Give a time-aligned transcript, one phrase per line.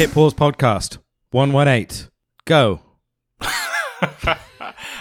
[0.00, 0.96] Hit pause podcast.
[1.32, 2.08] 118.
[2.46, 2.80] Go.
[3.42, 4.38] I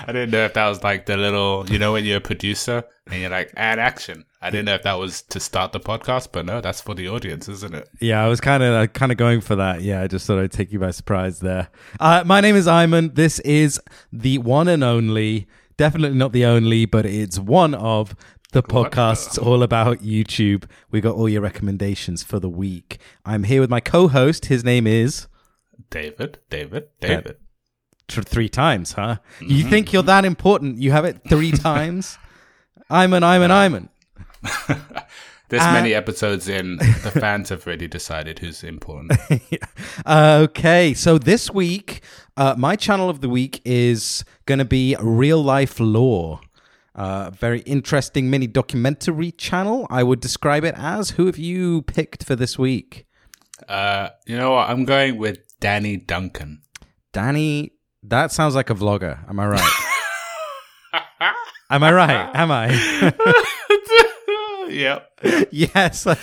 [0.08, 3.22] didn't know if that was like the little, you know, when you're a producer and
[3.22, 4.26] you're like, add action.
[4.42, 7.08] I didn't know if that was to start the podcast, but no, that's for the
[7.08, 7.88] audience, isn't it?
[8.02, 9.84] Yeah, I was kind of uh, kind of going for that.
[9.84, 11.70] Yeah, I just thought I'd take you by surprise there.
[12.02, 13.14] Uh, my name is Iman.
[13.14, 13.80] This is
[14.12, 15.48] the one and only,
[15.78, 18.18] definitely not the only, but it's one of
[18.52, 20.66] the podcasts all about YouTube.
[20.92, 22.98] We got all your recommendations for the week.
[23.26, 24.46] I'm here with my co-host.
[24.46, 25.28] His name is
[25.90, 27.38] David, David, David.
[28.08, 29.18] Three times, huh?
[29.40, 30.80] You think you're that important?
[30.80, 32.18] You have it three times.
[32.90, 33.90] Iman, Iman, Iman.
[35.50, 39.20] This Uh, many episodes in, the fans have already decided who's important.
[40.08, 42.02] Okay, so this week,
[42.38, 46.40] uh, my channel of the week is going to be Real Life Lore.
[46.96, 49.88] Uh, very interesting mini documentary channel.
[49.90, 51.12] I would describe it as.
[51.12, 53.06] Who have you picked for this week?
[53.68, 54.70] Uh, you know what?
[54.70, 56.62] I'm going with Danny Duncan.
[57.14, 59.28] Danny, that sounds like a vlogger.
[59.30, 59.72] Am I right?
[61.72, 62.32] Am I right?
[62.34, 62.70] Am I?
[64.70, 65.08] yep.
[65.52, 66.08] yes.
[66.08, 66.18] I,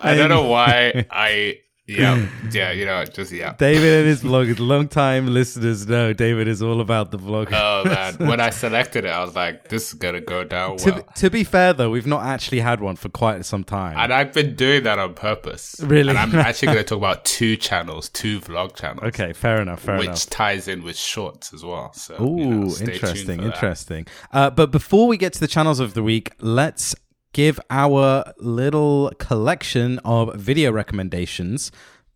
[0.00, 1.58] I don't know why I.
[1.90, 3.54] Yeah, yeah, you know, just yeah.
[3.58, 7.48] David and his vloggers, long time listeners know David is all about the vlog.
[7.52, 7.84] Oh
[8.18, 11.02] man, when I selected it, I was like, "This is gonna go down to, well."
[11.02, 13.98] to be fair, though, we've not actually had one for quite some time.
[13.98, 15.76] And I've been doing that on purpose.
[15.82, 16.10] Really?
[16.10, 19.04] And I'm actually going to talk about two channels, two vlog channels.
[19.08, 20.00] okay, fair enough, fair enough.
[20.02, 20.30] which enough.
[20.30, 21.92] ties in with shorts as well.
[21.92, 24.06] So, Ooh, you know, interesting, interesting.
[24.32, 26.94] Uh, but before we get to the channels of the week, let's
[27.32, 31.70] give our little collection of video recommendations.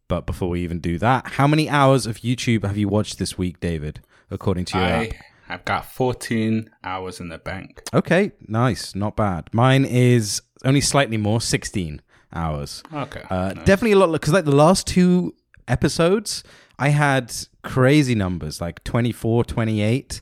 [0.08, 3.38] But before we even do that, how many hours of YouTube have you watched this
[3.38, 5.12] week, David, according to your I app?
[5.48, 7.82] have got 14 hours in the bank.
[7.92, 9.48] Okay, nice, not bad.
[9.52, 12.02] Mine is only slightly more, 16
[12.34, 12.82] hours.
[12.92, 13.22] Okay.
[13.30, 15.34] Uh, Definitely a lot because like the last two
[15.68, 16.44] episodes,
[16.78, 20.20] I had crazy numbers like 24, 28.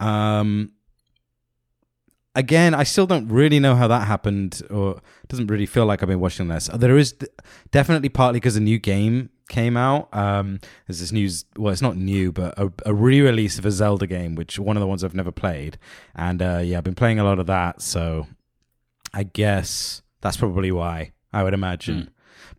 [0.00, 0.72] Um,
[2.34, 6.08] again, I still don't really know how that happened, or doesn't really feel like I've
[6.08, 6.68] been watching this.
[6.74, 7.26] There is d-
[7.70, 10.08] definitely partly because a new game came out.
[10.12, 11.44] Um, there's this news.
[11.56, 14.80] Well, it's not new, but a, a re-release of a Zelda game, which one of
[14.80, 15.78] the ones I've never played,
[16.14, 17.82] and uh, yeah, I've been playing a lot of that.
[17.82, 18.26] So
[19.12, 22.10] I guess that's probably why I would imagine.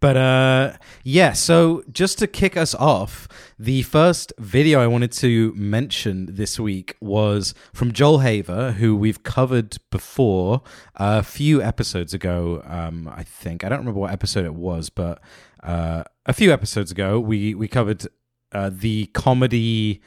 [0.06, 0.74] But uh
[1.04, 3.28] yeah, so just to kick us off,
[3.58, 9.24] the first video I wanted to mention this week was from Joel Haver, who we've
[9.24, 10.62] covered before
[10.94, 12.62] a few episodes ago.
[12.68, 15.24] Um, I think I don't remember what episode it was, but
[15.64, 18.06] uh, a few episodes ago we we covered
[18.52, 20.04] uh, the comedy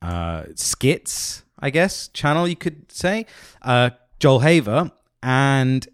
[0.00, 3.26] uh, skits, I guess channel you could say.
[3.60, 4.92] Uh, Joel Haver
[5.22, 5.86] and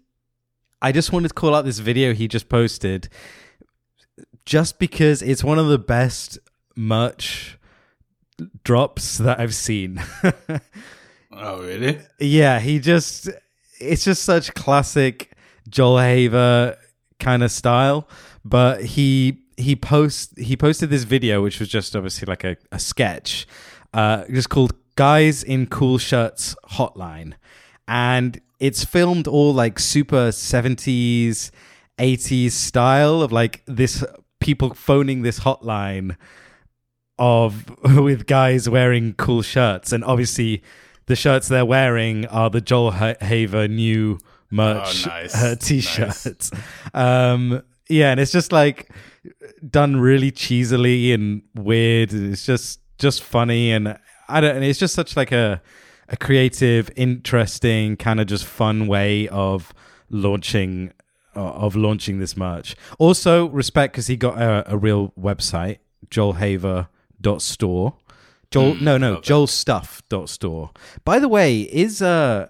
[0.81, 3.09] I just wanted to call out this video he just posted
[4.45, 6.39] just because it's one of the best
[6.75, 7.57] merch
[8.63, 10.01] drops that I've seen.
[11.31, 11.99] oh, really?
[12.19, 13.29] yeah, he just
[13.79, 15.31] it's just such classic
[15.67, 16.77] Joel Haver
[17.19, 18.07] kind of style,
[18.43, 22.79] but he he post he posted this video which was just obviously like a, a
[22.79, 23.45] sketch
[23.93, 27.33] uh just called guys in cool shirts hotline
[27.87, 31.51] and it's filmed all like super 70s
[31.97, 34.03] 80s style of like this
[34.49, 36.15] people phoning this hotline
[37.17, 39.91] of with guys wearing cool shirts.
[39.91, 40.63] And obviously
[41.05, 44.17] the shirts they're wearing are the Joel Ha- Haver new
[44.51, 45.35] merch Oh, nice.
[45.35, 46.51] uh, t-shirts.
[46.93, 48.89] Um yeah and it's just like
[49.69, 52.13] done really cheesily and weird.
[52.13, 55.61] It's just just funny and i don't and it's just such like a
[56.09, 59.73] a creative interesting kind of just fun way of
[60.09, 60.91] launching
[61.35, 62.75] uh, of launching this merch.
[62.97, 65.79] Also respect because he got a, a real website
[66.09, 67.95] joelhaver.store
[68.51, 69.25] joel no no love it.
[69.25, 70.71] joelstuff.store
[71.05, 72.47] by the way is uh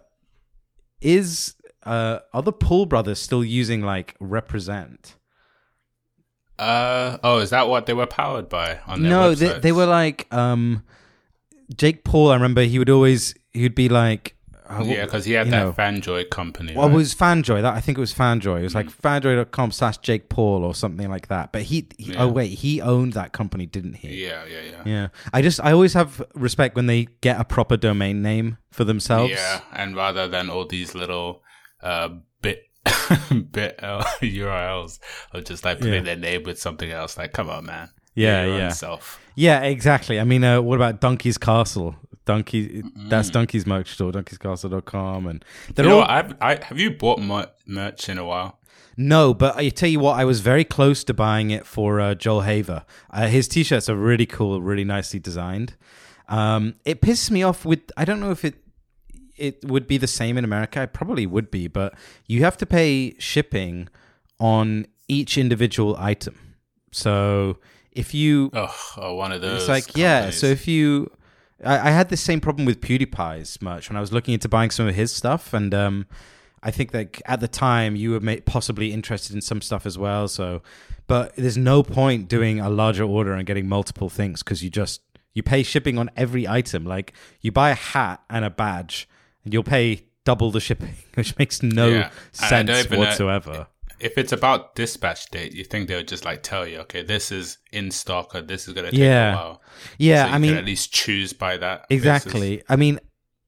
[1.02, 5.16] is uh are the Paul brothers still using like represent?
[6.58, 9.86] Uh, oh, is that what they were powered by on their no they, they were
[9.86, 10.84] like um
[11.74, 14.36] jake paul i remember he would always he would be like
[14.69, 16.74] uh, Yeah, because he had that know, Fanjoy company.
[16.75, 19.01] well, it was fanjoy that i think it was fanjoy it was like Mm.
[19.21, 22.24] fanjoy.com slash jake paul or something like that but he, he Yeah.
[22.24, 24.81] oh wait he owned that company didn't he yeah, yeah, yeah.
[24.86, 28.83] yeah i just i always have respect when they get a proper domain name for
[28.83, 31.42] themselves Yeah, and rather than all these little
[31.81, 32.10] uh,
[32.42, 32.63] bit
[33.51, 35.00] bit uh, URLs
[35.33, 36.01] of just like putting Yeah.
[36.01, 37.89] their name with something else, like come on, man.
[38.15, 38.69] Yeah, Be your own yeah.
[38.69, 39.19] Self.
[39.36, 40.19] Yeah, exactly.
[40.19, 41.95] I mean, uh, what about Donkey's Castle?
[42.25, 42.83] Donkey.
[42.95, 46.06] That's Donkey's merch store, donkeyscastle.com, and they're You know all?
[46.10, 48.60] I've, I have you bought mer- merch in a while?
[48.98, 52.16] No, but I tell you what, I was very close to buying it for uh,
[52.16, 52.83] Joel Haver.
[53.10, 55.75] Uh, his t-shirts are really cool, really nicely designed.
[56.27, 58.56] Um, it pisses me off with I don't know if it
[59.38, 60.81] it would be the same in America.
[60.83, 61.94] It probably would be, but
[62.27, 63.88] you have to pay shipping
[64.39, 66.56] on each individual item.
[66.92, 67.57] So
[67.94, 69.62] if you Oh, oh one of those.
[69.62, 70.30] it's like yeah.
[70.30, 71.10] So if you,
[71.64, 74.70] I, I had the same problem with PewDiePie's merch when I was looking into buying
[74.72, 76.06] some of his stuff, and um,
[76.64, 80.28] I think that at the time you were possibly interested in some stuff as well.
[80.28, 80.62] So,
[81.08, 85.02] but there's no point doing a larger order and getting multiple things because you just
[85.34, 86.86] you pay shipping on every item.
[86.86, 89.08] Like you buy a hat and a badge,
[89.44, 92.12] and you'll pay double the shipping, which makes no Yeah.
[92.42, 93.68] And I don't sense even know- whatsoever.
[94.00, 97.31] If it's about dispatch date, you think they would just like tell you, okay, this
[97.31, 99.34] is in stock or this is going to take Yeah.
[99.34, 99.62] a while.
[99.98, 101.88] Yeah, So you I mean, can at least choose by that.
[101.90, 102.00] basis.
[102.06, 102.63] Exactly.
[102.69, 103.00] I mean,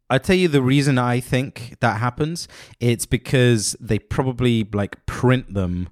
[0.09, 2.47] I tell you the reason I think that happens.
[2.79, 5.89] It's because they probably like print them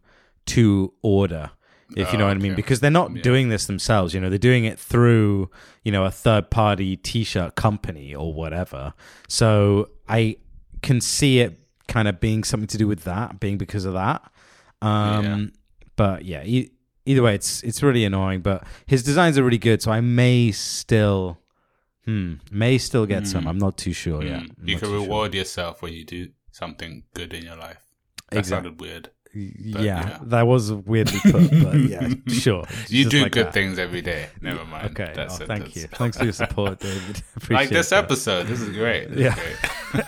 [0.47, 1.51] to order.
[1.95, 2.56] If you know Oh, what I oh, mean, okay.
[2.56, 3.21] because they're not Yeah.
[3.23, 4.13] doing this themselves.
[4.13, 5.50] You know, they're doing it through
[5.83, 8.94] you know a third party T-shirt company or whatever.
[9.27, 10.35] So I
[10.83, 14.21] can see it kind of being something to do with that, being because of that.
[14.81, 15.45] Um, Yeah.
[15.95, 16.71] But yeah, e-
[17.05, 18.41] either way, it's it's really annoying.
[18.41, 21.37] But his designs are really good, so I may still,
[22.05, 23.47] hmm, may still get some.
[23.47, 24.41] I'm not too sure yet.
[24.43, 24.55] Mm.
[24.61, 25.01] I'm You can too sure.
[25.01, 27.81] reward yourself when you do something good in your life.
[28.31, 29.09] That Exact- sounded weird.
[29.33, 30.19] yeah, yeah.
[30.23, 32.65] that was weirdly put, but yeah, sure.
[32.87, 33.53] You do like good that.
[33.53, 34.29] things every day.
[34.41, 34.91] Never mind.
[34.97, 35.83] Okay, oh, thank you.
[35.87, 37.21] Thanks for your support, David.
[37.49, 38.05] like this that.
[38.05, 38.47] episode.
[38.47, 39.09] This is great.
[39.11, 39.35] This Yeah.
[39.35, 40.03] Is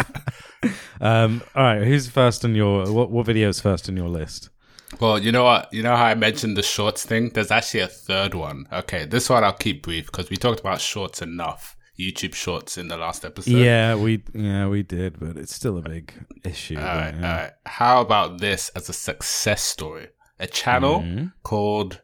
[0.64, 0.74] great.
[1.02, 3.10] Um, all right, who's first on your what?
[3.12, 4.50] What video is first on your list?
[5.00, 5.74] Well, you know what?
[5.74, 7.30] You know how I mentioned the shorts thing?
[7.30, 8.68] There's actually a third one.
[8.72, 11.76] Okay, this one I'll keep brief because we talked about shorts enough.
[12.00, 13.52] YouTube shorts in the last episode.
[13.52, 16.78] yeah, we yeah we did, but it's still a big issue.
[16.78, 17.32] All right, yeah.
[17.32, 17.52] all right.
[17.66, 20.08] How about this as a success story?
[20.40, 21.34] A channel Mhm.
[21.44, 22.02] called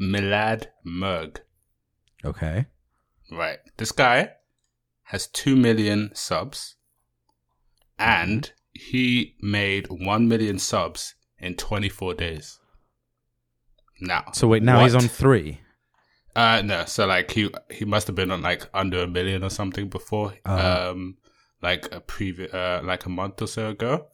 [0.00, 1.40] Milad Mirg.
[2.24, 2.66] Okay.
[3.32, 3.58] Right.
[3.78, 4.30] This guy
[5.04, 6.76] has 2 million subs
[7.98, 12.58] and he made 1 million subs in 24 days.
[14.00, 14.24] Now.
[14.32, 15.60] So wait, now he's on three.
[16.34, 19.50] Uh no, so like he he must have been on like under a million or
[19.50, 20.90] something before Uh-huh.
[20.90, 21.18] um
[21.60, 24.06] like a previous uh like a month or so ago.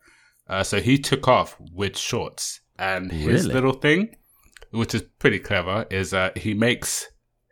[0.48, 3.54] Uh so he took off with shorts and his Really?
[3.54, 4.16] little thing
[4.72, 7.06] which is pretty clever is uh he makes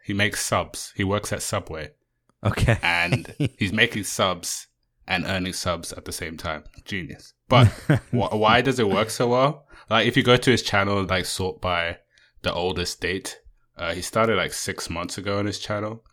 [0.04, 0.92] he makes subs.
[0.96, 1.90] He works at Subway
[2.44, 2.76] Okay.
[2.82, 4.66] and he's making subs
[5.06, 6.64] and earning subs at the same time.
[6.84, 7.34] Genius.
[7.48, 7.66] But
[8.10, 9.65] wh- why does it work so well?
[9.88, 11.98] Like if you go to his channel, like sort by
[12.42, 13.40] the oldest date,
[13.76, 16.04] uh, he started like six months ago on his channel,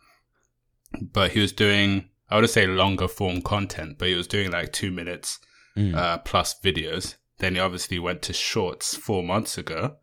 [1.00, 4.72] but he was doing I would say longer form content, but he was doing like
[4.72, 5.38] two minutes
[5.76, 5.92] Mm.
[5.96, 7.16] uh, plus videos.
[7.38, 9.96] Then he obviously went to shorts four months ago,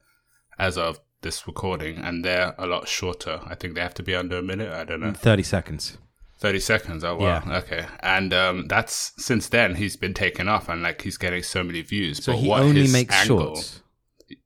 [0.59, 3.39] as of this recording, and they're a lot shorter.
[3.45, 4.73] I think they have to be under a minute.
[4.73, 5.13] I don't know.
[5.13, 5.97] Thirty seconds.
[6.41, 7.03] 30 seconds.
[7.03, 7.43] Oh, wow.
[7.45, 7.57] Yeah.
[7.59, 7.85] Okay.
[8.01, 11.81] And um, that's since then he's been taken off and like he's getting so many
[11.83, 12.23] views.
[12.23, 13.81] So but he what only makes angle- shorts.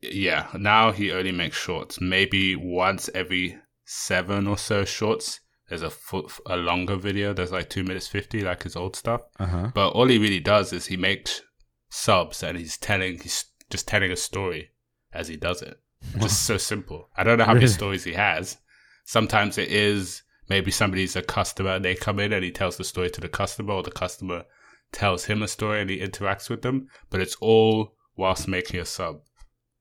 [0.02, 0.48] Yeah.
[0.54, 2.02] Now he only makes shorts.
[2.02, 5.40] Maybe once every seven or so shorts,
[5.70, 7.34] there's a, full, a longer video.
[7.34, 9.22] There's like two minutes 50, like his old stuff.
[9.40, 9.72] Uh huh.
[9.74, 11.42] But all he really does is he makes
[11.90, 14.72] subs and he's telling, he's just telling a story
[15.14, 15.80] as he does it.
[16.20, 17.10] Just so simple.
[17.16, 18.58] I don't know how many stories he has.
[19.06, 22.84] Sometimes it is maybe somebody's a customer and they come in and he tells the
[22.84, 24.44] story to the customer or the customer
[24.92, 26.88] tells him a story and he interacts with them.
[27.10, 29.22] But it's all whilst making a sub.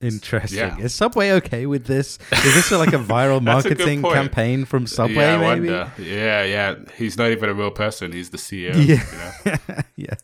[0.01, 0.59] Interesting.
[0.59, 0.79] Yeah.
[0.79, 2.19] Is Subway okay with this?
[2.33, 5.15] Is this like a viral That's a marketing campaign from Subway?
[5.17, 5.69] yeah, I maybe.
[5.73, 5.93] wonder.
[5.99, 6.75] Yeah, yeah.
[6.97, 8.13] He's not even a real person.
[8.13, 8.75] He's the CEO.
[8.75, 9.03] Yeah.
[9.45, 9.83] You know?
[9.97, 10.15] yeah.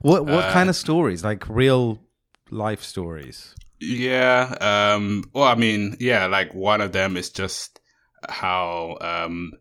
[0.00, 1.24] What what Uh, kind of stories?
[1.24, 2.00] Like real
[2.50, 3.54] life stories.
[3.80, 4.54] Yeah.
[4.60, 7.80] Um, well, I mean, yeah, like one of them is just
[8.28, 9.52] how, um,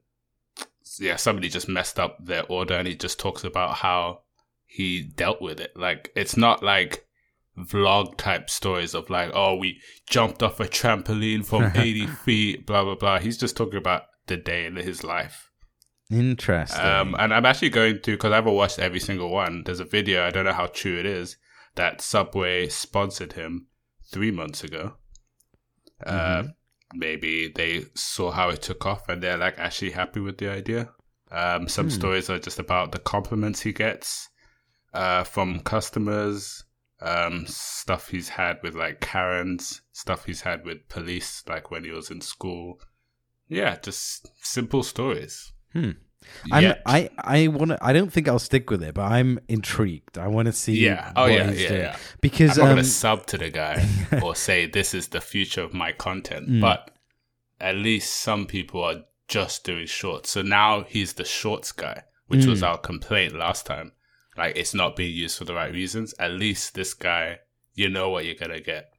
[1.00, 4.21] yeah, somebody just messed up their order and he just talks about how
[4.65, 5.71] he dealt with it.
[5.75, 7.05] Like, it's not like
[7.57, 12.83] vlog type stories of like, oh, we jumped off a trampoline from 80 feet, blah,
[12.83, 13.19] blah, blah.
[13.19, 15.51] He's just talking about the day in his life.
[16.09, 16.81] Interesting.
[16.81, 19.85] Um, and I'm actually going to, because I haven't watched every single one, there's a
[19.85, 21.38] video, I don't know how true it is,
[21.75, 23.67] that Subway sponsored him
[24.12, 24.93] three months ago.
[26.05, 26.43] Uh,
[26.93, 30.89] maybe they saw how it took off and they're like actually happy with the idea.
[31.31, 31.93] Um, some Hmm.
[31.95, 34.29] stories are just about the compliments he gets
[34.93, 36.63] uh, from customers,
[37.01, 41.91] um, stuff he's had with like Karens, stuff he's had with police, like when he
[41.91, 42.79] was in school.
[43.50, 45.51] Yeah, just simple stories.
[45.73, 45.91] Hmm.
[46.51, 46.74] I'm.
[46.86, 47.77] I I want to.
[47.82, 50.18] I don't think I'll stick with it, but I'm intrigued.
[50.18, 50.75] I want to see.
[50.86, 51.12] Yeah.
[51.15, 51.98] Oh, yeah, yeah, yeah.
[52.22, 53.86] Because I'm um, gonna sub to the guy
[54.24, 56.62] or say this is the future of my content, Mm.
[56.62, 56.92] but
[57.60, 60.32] at least some people are just doing shorts.
[60.32, 62.68] So now he's the shorts guy, which was Mm.
[62.70, 63.92] our complaint last time.
[64.38, 66.13] Like it's not being used for the right reasons.
[66.20, 67.39] At least this guy,
[67.74, 68.92] you know what you're gonna get.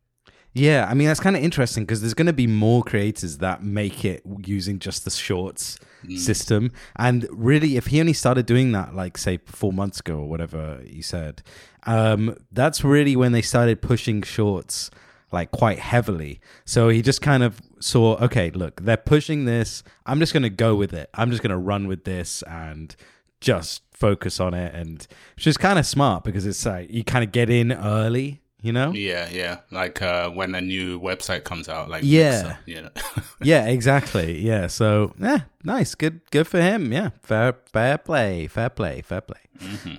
[0.54, 3.62] Yeah, I mean that's kind of interesting because there's going to be more creators that
[3.62, 6.18] make it using just the shorts Mm.
[6.18, 6.70] system.
[6.96, 10.82] And really, if he only started doing that, like say four months ago or whatever
[10.86, 11.42] he said,
[11.84, 14.90] um, that's really when they started pushing shorts
[15.32, 16.40] like quite heavily.
[16.66, 19.82] So he just kind of saw, okay, look, they're pushing this.
[20.04, 21.08] I'm just going to go with it.
[21.14, 22.94] I'm just going to run with this and
[23.40, 24.74] just focus on it.
[24.74, 25.06] And
[25.36, 28.72] which is kind of smart because it's like you kind of get in early, you
[28.72, 28.92] know?
[28.92, 29.58] Yeah, yeah.
[29.70, 32.30] Like uh, when a new website comes out, like Yeah.
[32.42, 32.90] Mixer, you know.
[33.42, 34.40] yeah, exactly.
[34.40, 34.66] Yeah.
[34.68, 35.94] So, yeah, nice.
[35.94, 36.92] Good good for him.
[36.92, 37.10] Yeah.
[37.22, 38.46] Fair fair play.
[38.48, 39.02] Fair play.
[39.02, 39.40] Fair play.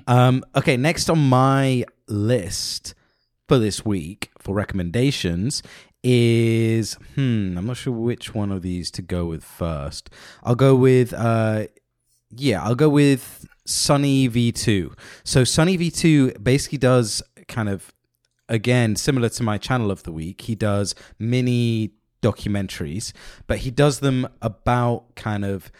[0.08, 2.94] Um okay, next on my list
[3.48, 5.62] for this week for recommendations
[6.04, 10.10] is hmm, I'm not sure which one of these to go with first.
[10.44, 11.68] I'll go with uh
[12.32, 14.94] yeah, I'll go with Sunny V2.
[15.24, 17.94] So Sunny V2 basically does kind of
[18.50, 20.42] again similar to my channel of the week.
[20.42, 23.14] He does mini documentaries,
[23.48, 25.72] but he does them about kind of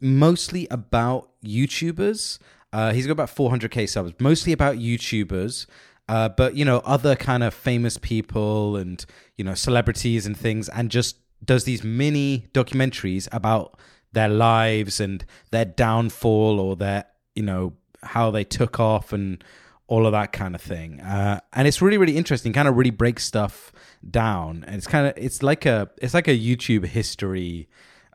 [0.00, 2.38] mostly about YouTubers.
[2.72, 5.66] Uh, he's got about 400k subs, mostly about YouTubers.
[6.08, 9.04] Uh, but you know, other kind of famous people and
[9.36, 13.78] you know celebrities and things, and just does these mini documentaries about
[14.12, 17.72] their lives and their downfall or their you know
[18.02, 19.42] how they took off and
[19.88, 21.00] all of that kind of thing.
[21.00, 22.52] Uh, and it's really really interesting.
[22.52, 23.72] Kind of really breaks stuff
[24.08, 27.68] down, and it's kind of it's like a it's like a YouTube history,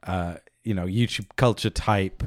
[0.03, 2.23] uh, you know, YouTube culture type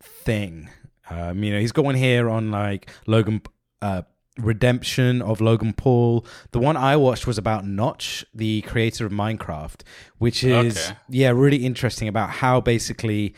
[0.00, 0.70] thing.
[1.10, 3.42] Um, you know, he's got one here on like Logan
[3.80, 4.02] uh,
[4.38, 6.26] redemption of Logan Paul.
[6.50, 9.82] The one I watched was about Notch, the creator of Minecraft,
[10.18, 10.96] which is Okay.
[11.10, 13.34] yeah, really interesting about how basically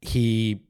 [0.00, 0.62] he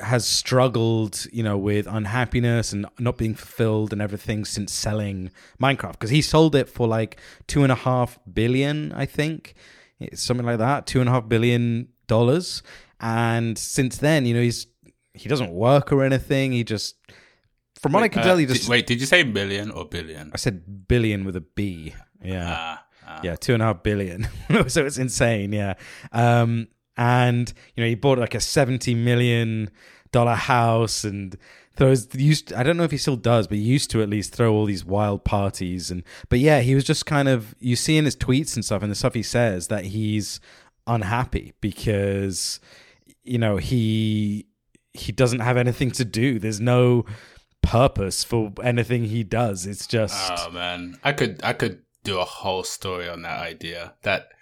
[0.00, 5.92] has struggled, you know, with unhappiness and not being fulfilled and everything since selling Minecraft
[5.92, 9.54] because he sold it for like two and a half billion, I think,
[10.00, 12.62] It's something like that, two and a half billion dollars.
[13.00, 14.66] And since then, you know, he's
[15.14, 16.52] he doesn't work or anything.
[16.52, 16.94] He just,
[17.82, 18.86] from what I can Uh, tell, he did- just wait.
[18.86, 20.30] Did you say million or billion?
[20.32, 21.94] I said billion with a B.
[22.22, 22.54] Yeah.
[22.56, 23.20] Ah, ah.
[23.24, 24.28] Yeah, two and a half billion.
[24.68, 25.52] so it's insane.
[25.52, 25.74] Yeah.
[26.12, 29.70] Um, and you know, he bought like a seventy million
[30.10, 31.38] dollar house and
[31.76, 32.52] throws used.
[32.52, 34.66] I don't know if he still does, but he used to at least throw all
[34.66, 35.90] these wild parties.
[35.90, 38.82] And but yeah, he was just kind of you see in his tweets and stuff
[38.82, 40.40] and the stuff he says that he's
[40.88, 42.58] unhappy because
[43.22, 44.46] you know he
[44.92, 46.40] he doesn't have anything to do.
[46.40, 47.04] There's no
[47.62, 49.66] purpose for anything he does.
[49.66, 53.94] It's just Oh man, I could I could do a whole story on that idea.
[54.02, 54.32] That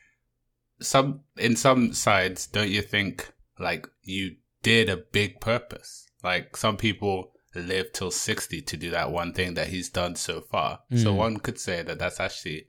[0.81, 6.07] some in some sides, don't you think like you did a big purpose?
[6.23, 10.41] Like some people live till sixty to do that one thing that he's done so
[10.41, 10.81] far.
[10.95, 11.17] So Mm.
[11.17, 12.69] one could say that that's actually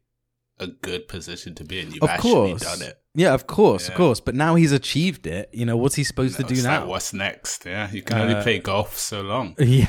[0.60, 1.92] a good position to be in.
[1.92, 2.98] You've of actually course done it.
[3.14, 4.20] Yeah, of course, of course.
[4.20, 5.50] But now he's achieved it.
[5.52, 6.88] You know, what's he supposed to do It's like, now?
[6.88, 7.66] what's next?
[7.66, 9.56] Yeah, you can only Uh, play golf so long.
[9.60, 9.88] yeah,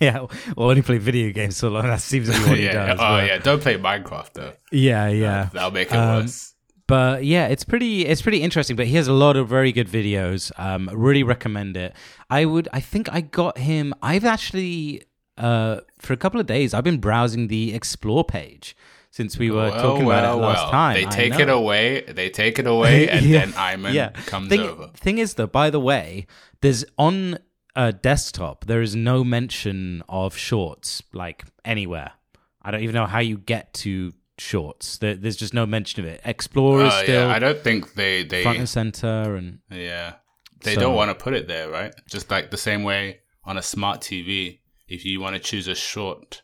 [0.00, 0.18] yeah.
[0.56, 1.86] Well, only play video games so long.
[1.88, 2.86] That seems to be what he yeah.
[2.86, 2.98] does.
[3.00, 4.52] Oh but- yeah, don't play Minecraft though.
[4.70, 5.48] yeah, yeah.
[5.52, 6.51] That'll make it Um, worse.
[6.86, 8.04] But yeah, it's pretty.
[8.06, 8.76] It's pretty interesting.
[8.76, 10.50] But he has a lot of very good videos.
[10.58, 11.94] Um, really recommend it.
[12.28, 12.68] I would.
[12.72, 13.94] I think I got him.
[14.02, 15.04] I've actually,
[15.38, 18.76] uh, for a couple of days, I've been browsing the explore page
[19.10, 20.94] since we were talking about it last time.
[20.94, 22.00] They take it away.
[22.02, 23.44] They take it away, and Yeah.
[23.46, 24.10] then Iman yeah.
[24.26, 24.88] comes thing, over.
[24.94, 26.26] Thing is, though, by the way,
[26.62, 27.38] there's on
[27.74, 32.12] a desktop there is no mention of shorts like anywhere.
[32.60, 34.12] I don't even know how you get to
[34.42, 34.98] shorts.
[34.98, 36.20] There, there's just no mention of it.
[36.24, 40.14] Explorer Uh, still yeah, I don't think they they front and center, and yeah
[40.62, 41.92] they So- don't want to put it there, right?
[42.08, 45.74] Just like the same way on a smart TV, if you want to choose a
[45.74, 46.42] short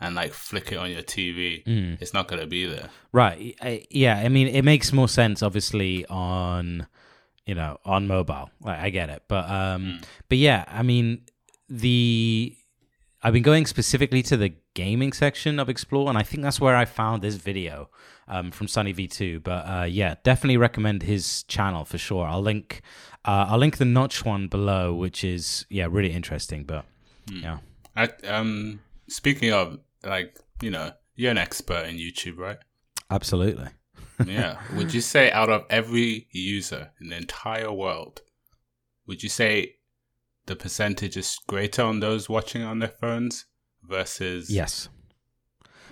[0.00, 2.00] and like flick it on your TV, Mm.
[2.00, 2.88] it's not gonna be there.
[3.12, 3.54] right.
[3.60, 6.86] I, yeah, I mean, it makes more sense, obviously, on
[7.46, 8.50] you know on mobile.
[8.60, 11.22] Like, I get it, but um, but yeah, I mean
[11.68, 12.56] the
[13.28, 16.74] I've been going specifically to the gaming section of Explore, and I think that's where
[16.74, 17.90] I found this video
[18.26, 19.42] um, from Sunny V2.
[19.42, 22.26] But uh, yeah, definitely recommend his channel for sure.
[22.26, 22.80] I'll link
[23.26, 26.64] uh, I'll link the Notch one below, which is yeah really interesting.
[26.64, 26.86] But
[27.30, 27.58] yeah,
[27.94, 32.56] I, um, speaking of like you know, you're an expert in YouTube, right?
[33.10, 33.68] absolutely.
[34.26, 34.56] yeah.
[34.74, 38.22] Would you say out of every user in the entire world,
[39.06, 39.74] would you say
[40.48, 43.46] the percentage is greater on those watching on their phones
[43.82, 44.88] versus Yes.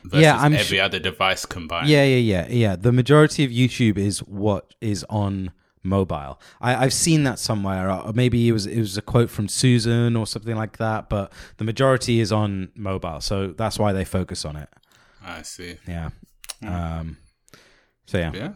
[0.04, 1.88] versus Yeah, I'm every su- other device combined?
[1.88, 2.76] Yeah, yeah, yeah, yeah.
[2.76, 6.40] The majority of YouTube is what is on mobile.
[6.60, 7.90] I, I've seen that somewhere.
[7.90, 11.08] Or maybe it was it was a quote from Susan or something like that.
[11.08, 14.68] But the majority is on mobile, so that's why they focus on it.
[15.25, 15.76] I see.
[15.86, 16.10] Yeah.
[16.66, 17.18] Um.
[18.06, 18.32] So yeah.
[18.34, 18.52] Yeah.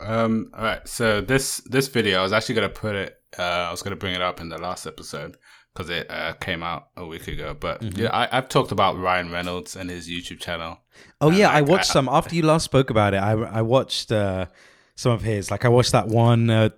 [0.00, 0.86] Um, all right.
[0.88, 3.19] So this this video, I was actually gonna put it.
[3.38, 5.36] Uh, I was gonna bring it up in the last episode
[5.72, 7.54] because it uh, came out a week ago.
[7.58, 8.00] But Mm-hmm.
[8.00, 10.78] yeah, I, I've talked about Ryan Reynolds and his YouTube channel.
[11.20, 13.18] Oh yeah, I watched I- some after you last spoke about it.
[13.18, 14.46] I I watched uh,
[14.96, 15.50] some of his.
[15.50, 16.70] Like I watched that one, uh,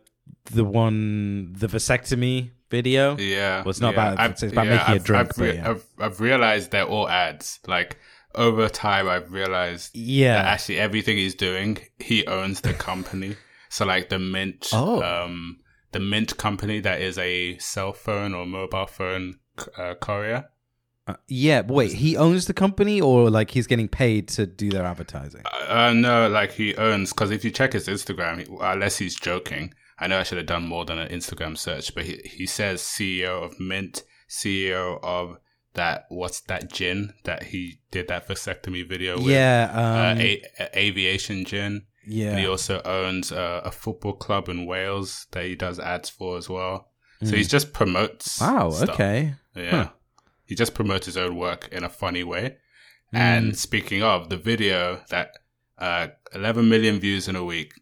[0.50, 3.16] the one, the vasectomy video.
[3.18, 4.12] Yeah, Well, it's not yeah.
[4.12, 5.70] about- it's about making a I've- drink, I've, but yeah.
[5.70, 7.60] I've, I've realized they're all ads.
[7.66, 7.98] Like
[8.34, 10.36] over time, I've realized that Yeah.
[10.36, 13.36] actually everything he's doing, he owns the company.
[13.68, 15.02] so like the Mint, Oh.
[15.02, 15.58] um,
[15.92, 19.38] the Mint company that is a cell phone or mobile phone
[19.78, 20.46] uh, courier.
[21.06, 21.62] Uh, yeah.
[21.62, 25.42] but Wait, he owns the company, or like he's getting paid to do their advertising?
[25.68, 30.06] Uh, no, like he owns because if you check his Instagram, unless he's joking, I
[30.06, 33.42] know I should have done more than an Instagram search, but he he says CEO
[33.44, 35.38] of Mint, CEO of
[35.74, 39.70] that what's that gin that he did that vasectomy video with, yeah.
[39.74, 40.42] uh, Um, a-
[40.78, 41.86] aviation gin.
[42.04, 46.36] And he also owns a, a football club in Wales that he does ads for
[46.38, 46.88] as well.
[47.22, 47.36] So Mm.
[47.38, 48.40] he just promotes.
[48.40, 48.70] Wow.
[48.70, 48.90] stuff.
[48.90, 49.34] Okay.
[49.54, 49.70] Yeah.
[49.70, 49.90] Huh.
[50.44, 52.56] He just promotes his own work in a funny way.
[53.14, 53.18] Mm.
[53.18, 55.30] And speaking of the video that
[55.78, 57.72] uh, 11 million views in a week,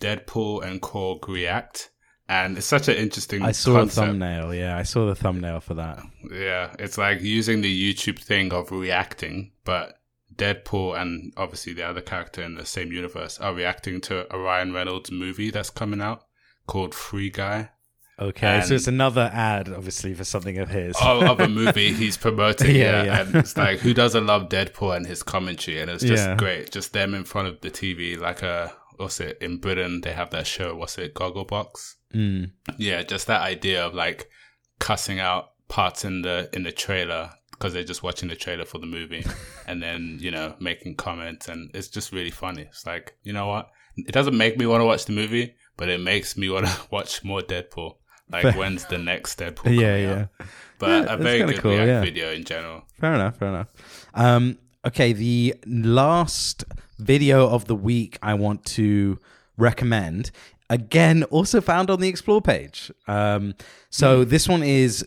[0.00, 1.90] Deadpool and Korg react.
[2.28, 3.94] And it's such an interesting I saw concept.
[3.96, 4.54] the thumbnail.
[4.54, 6.00] Yeah, I saw the thumbnail for that.
[6.30, 9.94] Yeah, it's like using the YouTube thing of reacting, but
[10.36, 14.72] Deadpool and obviously the other character in the same universe are reacting to a Ryan
[14.72, 16.24] Reynolds movie that's coming out
[16.66, 17.70] called Free Guy.
[18.18, 20.94] Okay, so it's another ad, obviously, for something of his.
[21.02, 22.76] of, of a movie he's promoting.
[22.76, 23.20] Yeah, Yeah, yeah.
[23.22, 25.80] and it's like who doesn't love Deadpool and his commentary?
[25.80, 26.36] And it's just Yeah.
[26.36, 30.02] great, just them in front of the TV, like a what's it in Britain?
[30.02, 30.76] They have that show.
[30.76, 31.14] What's it?
[31.14, 31.94] Gogglebox.
[32.14, 32.52] Mm.
[32.78, 34.28] Yeah, just that idea of like
[34.78, 37.30] cussing out parts in the in the trailer
[37.62, 39.24] because they're just watching the trailer for the movie,
[39.68, 42.62] and then you know making comments, and it's just really funny.
[42.62, 43.70] It's like you know what?
[43.96, 46.76] It doesn't make me want to watch the movie, but it makes me want to
[46.90, 47.94] watch more Deadpool.
[48.30, 48.52] Like Fair.
[48.52, 49.78] when's the next Deadpool?
[49.78, 50.20] Yeah, coming yeah.
[50.22, 50.28] out?
[50.78, 52.00] But Yeah, a very good cool, React yeah.
[52.00, 52.82] video in general.
[52.98, 53.36] Fair enough.
[53.36, 53.68] Fair enough.
[54.14, 56.64] Um, okay, the last
[56.98, 59.18] video of the week I want to
[59.56, 60.32] recommend
[60.70, 62.90] again, also found on the explore page.
[63.06, 63.54] Um,
[63.90, 65.06] so this one is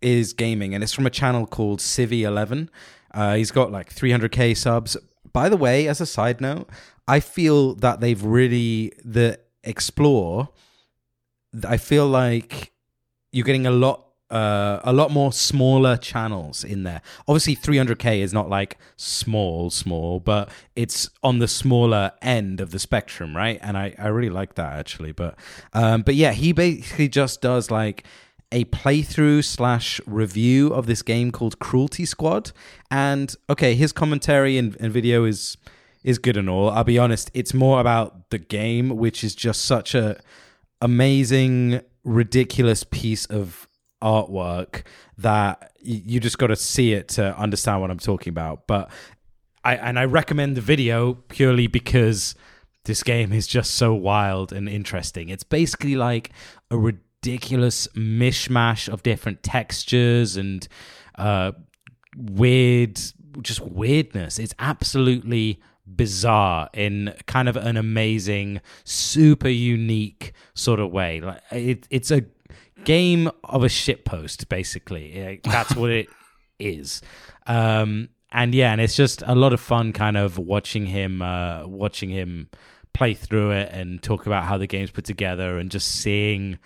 [0.00, 2.68] is gaming, and it's from a channel called Civi11.
[3.12, 4.96] Uh, he's got like 300k subs.
[5.32, 6.68] By the way, as a side note,
[7.06, 10.50] I feel that they've really the explore.
[11.66, 12.72] I feel like
[13.32, 17.00] you're getting a lot uh, a lot more smaller channels in there.
[17.26, 22.78] Obviously, 300k is not like small, small, but it's on the smaller end of the
[22.78, 23.58] spectrum, right?
[23.62, 25.12] And I, I really like that actually.
[25.12, 25.38] But
[25.72, 28.04] um, but yeah, he basically just does like
[28.50, 32.52] a playthrough slash review of this game called Cruelty Squad.
[32.90, 35.56] And okay, his commentary and, and video is
[36.04, 36.70] is good and all.
[36.70, 40.20] I'll be honest, it's more about the game, which is just such a
[40.80, 43.68] amazing, ridiculous piece of
[44.02, 44.82] artwork
[45.16, 48.66] that you just got to see it to understand what I'm talking about.
[48.66, 48.90] But
[49.64, 52.34] I and I recommend the video purely because
[52.84, 55.28] this game is just so wild and interesting.
[55.28, 56.30] It's basically like
[56.70, 56.78] a
[57.22, 60.68] ridiculous mishmash of different textures and
[61.16, 61.52] uh,
[62.16, 63.00] weird,
[63.42, 64.38] just weirdness.
[64.38, 71.20] It's absolutely bizarre in kind of an amazing, super unique sort of way.
[71.20, 72.24] Like it, it's a
[72.84, 75.40] game of a shitpost, basically.
[75.44, 76.08] That's what it
[76.58, 77.02] is.
[77.46, 81.66] Um, and yeah, and it's just a lot of fun, kind of watching him, uh,
[81.66, 82.50] watching him
[82.92, 86.58] play through it and talk about how the game's put together, and just seeing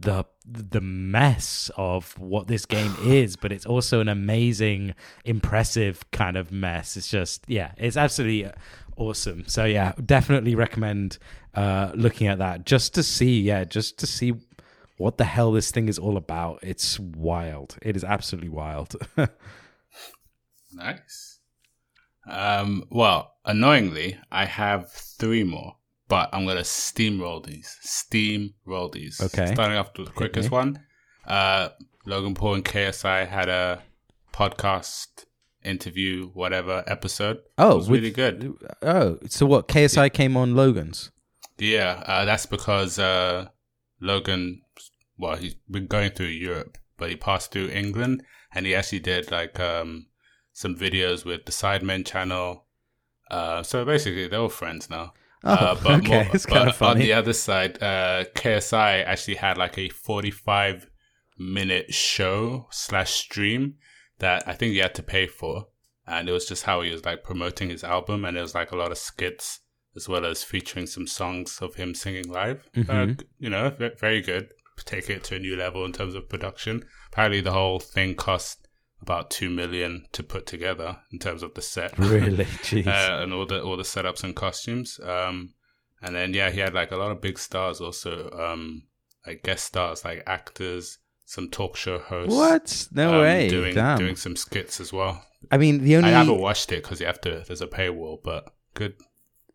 [0.00, 6.36] the the mess of what this game is, but it's also an amazing, impressive kind
[6.36, 6.96] of mess.
[6.96, 8.50] It's just yeah, it's absolutely
[8.96, 9.44] awesome.
[9.46, 11.18] So yeah, definitely recommend
[11.54, 14.34] uh, looking at that just to see yeah, just to see
[14.96, 16.58] what the hell this thing is all about.
[16.62, 17.76] It's wild.
[17.82, 18.96] It is absolutely wild.
[20.72, 21.40] Nice.
[22.28, 25.76] Um, well, annoyingly, I have three more,
[26.10, 27.78] but I'm gonna steamroll these.
[27.86, 29.20] Steamroll these.
[29.22, 29.54] Okay.
[29.54, 30.80] Starting off with the quickest one.
[31.26, 31.68] Uh,
[32.04, 33.82] Logan Paul and KSI had a
[34.34, 35.24] podcast
[35.62, 37.38] interview, whatever episode.
[37.56, 38.52] oh, it was with- really good.
[38.82, 39.68] Oh, so what?
[39.68, 41.10] KSI came on Logan's.
[41.58, 43.48] Yeah, uh, that's because uh,
[44.00, 44.62] Logan
[45.16, 49.30] well, he's been going through Europe, but he passed through England, and he actually did
[49.30, 50.06] like um
[50.52, 52.64] some videos with the Sidemen channel.
[53.30, 55.12] Uh, so basically, they're all friends now.
[55.42, 56.24] Oh, Uh, but okay.
[56.24, 57.00] more- it's kind of funny.
[57.02, 60.86] On the other side, uh, KSI actually had like a 45
[61.38, 63.74] minute show slash stream
[64.18, 65.68] that I think he had to pay for.
[66.06, 68.24] And it was just how he was like promoting his album.
[68.24, 69.60] And it was like a lot of skits
[69.96, 72.68] as well as featuring some songs of him singing live.
[72.76, 73.22] Uh, Mhm.
[73.38, 74.50] you know, very good.
[74.84, 76.84] Take it to a new level in terms of production.
[77.12, 78.59] Apparently, the whole thing cost
[79.02, 82.86] about two million to put together in terms of the set really, jeez.
[82.86, 85.00] uh, and all the all the setups and costumes.
[85.02, 85.54] Um,
[86.02, 88.84] and then yeah, he had like a lot of big stars also, um,
[89.26, 92.34] like guest stars, like actors, some talk show hosts.
[92.34, 92.88] what?
[92.92, 93.48] No um, way.
[93.48, 93.98] Doing Damn.
[93.98, 95.24] doing some skits as well.
[95.50, 97.44] I mean, the only I haven't watched it because you have to.
[97.46, 98.94] There's a paywall, but good.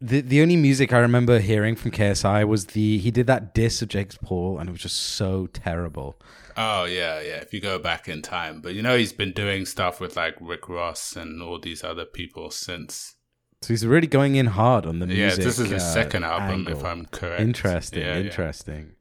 [0.02, 3.82] the the only music I remember hearing from KSI was the he did that diss
[3.82, 6.20] of Jake's Paul, and it was just so terrible.
[6.58, 7.38] Oh yeah, yeah.
[7.38, 10.36] If you go back in time, but you know he's been doing stuff with like
[10.40, 13.16] Rick Ross and all these other people since.
[13.62, 15.40] So he's really going in hard on the music.
[15.40, 16.78] Yeah, this is his uh, second album, angle.
[16.78, 17.42] if I'm correct.
[17.42, 18.02] interesting.
[18.02, 18.26] Yeah, yeah.
[18.26, 18.92] interesting.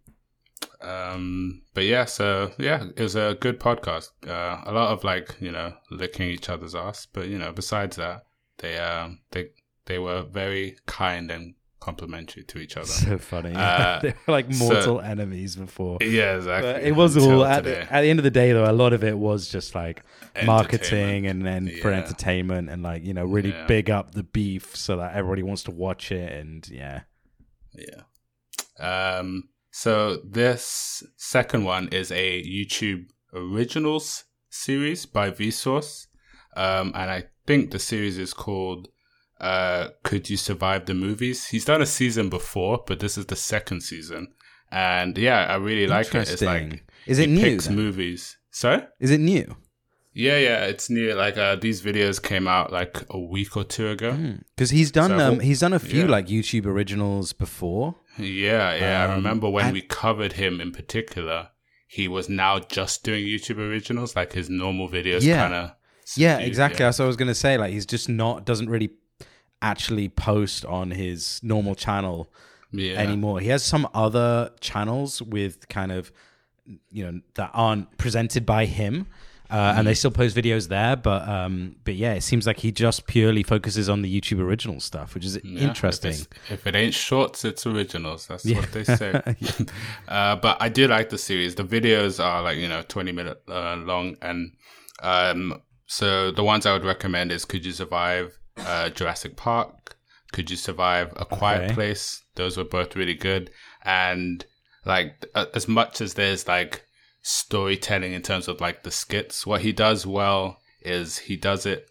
[0.80, 4.10] Um, but yeah, so yeah, it was a good podcast.
[4.26, 7.96] Uh, a lot of like you know licking each other's ass, but you know besides
[7.96, 8.24] that,
[8.58, 9.50] they um they
[9.86, 11.54] they were very kind and
[11.88, 12.86] complimentary to each other.
[13.04, 13.52] So funny.
[13.54, 15.98] Uh, they were like so- mortal enemies before.
[16.00, 16.72] yeah, exactly.
[16.72, 18.70] But it was all at the, at the end of the day though.
[18.70, 20.02] A lot of it was just like
[20.44, 23.66] marketing and then for entertainment and like you know really Yeah.
[23.66, 27.02] big up the beef so that everybody wants to watch it and yeah.
[27.86, 28.02] Yeah.
[28.78, 36.06] Um, so this second one is a YouTube originals series by Vsauce.
[36.56, 38.88] Um, and I think the series is called
[39.40, 41.48] uh, Could You Survive the Movies?
[41.48, 44.28] He's done a season before, but this is the second season.
[44.70, 46.28] And yeah, I really like it.
[46.30, 47.40] It's like Is it new?
[47.42, 47.76] picks then?
[47.76, 48.36] movies.
[48.50, 48.82] Sorry?
[49.00, 49.56] Is it new?
[50.16, 51.12] Yeah, yeah, it's new.
[51.14, 54.16] Like uh, these videos came out like a week or two ago.
[54.54, 56.06] Because he's done So, um, he's done a few yeah.
[56.10, 57.96] like YouTube originals before.
[58.18, 59.02] Yeah, yeah.
[59.02, 61.48] I Um, remember when and- we covered him in particular,
[61.88, 65.42] he was now just doing YouTube originals, like his normal videos Yeah.
[65.42, 65.70] kind of.
[66.16, 66.78] Yeah, exactly.
[66.84, 67.58] That's what I was gonna say.
[67.58, 68.90] Like he's just not doesn't really
[69.62, 72.28] actually post on his normal channel
[72.72, 72.98] Yeah.
[72.98, 73.40] anymore.
[73.40, 76.12] He has some other channels with kind of
[76.90, 79.06] you know that aren't presented by him.
[79.50, 79.78] Uh, Mm-hmm.
[79.78, 83.06] and they still post videos there, but um, but yeah, it seems like he just
[83.06, 86.12] purely focuses on the YouTube original stuff, which is Yeah, interesting.
[86.12, 88.26] If, if it ain't shorts, it's originals.
[88.26, 88.56] That's Yeah.
[88.56, 89.12] what they say.
[90.08, 91.54] uh, but I do like the series.
[91.56, 94.56] The videos are like you know twenty minute uh, long, and
[95.02, 99.96] um, so the ones I would recommend is Could You Survive uh, Jurassic Park?
[100.32, 101.74] Could You Survive A Quiet Okay.
[101.74, 102.22] Place?
[102.34, 103.50] Those were both really good,
[103.84, 104.44] and
[104.84, 106.84] like as much as there's like
[107.22, 111.88] storytelling in terms of like the skits, what he does well is he does it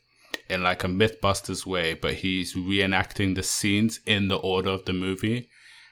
[0.49, 4.93] in like a Mythbusters way, but he's reenacting the scenes in the order of the
[4.93, 5.49] movie.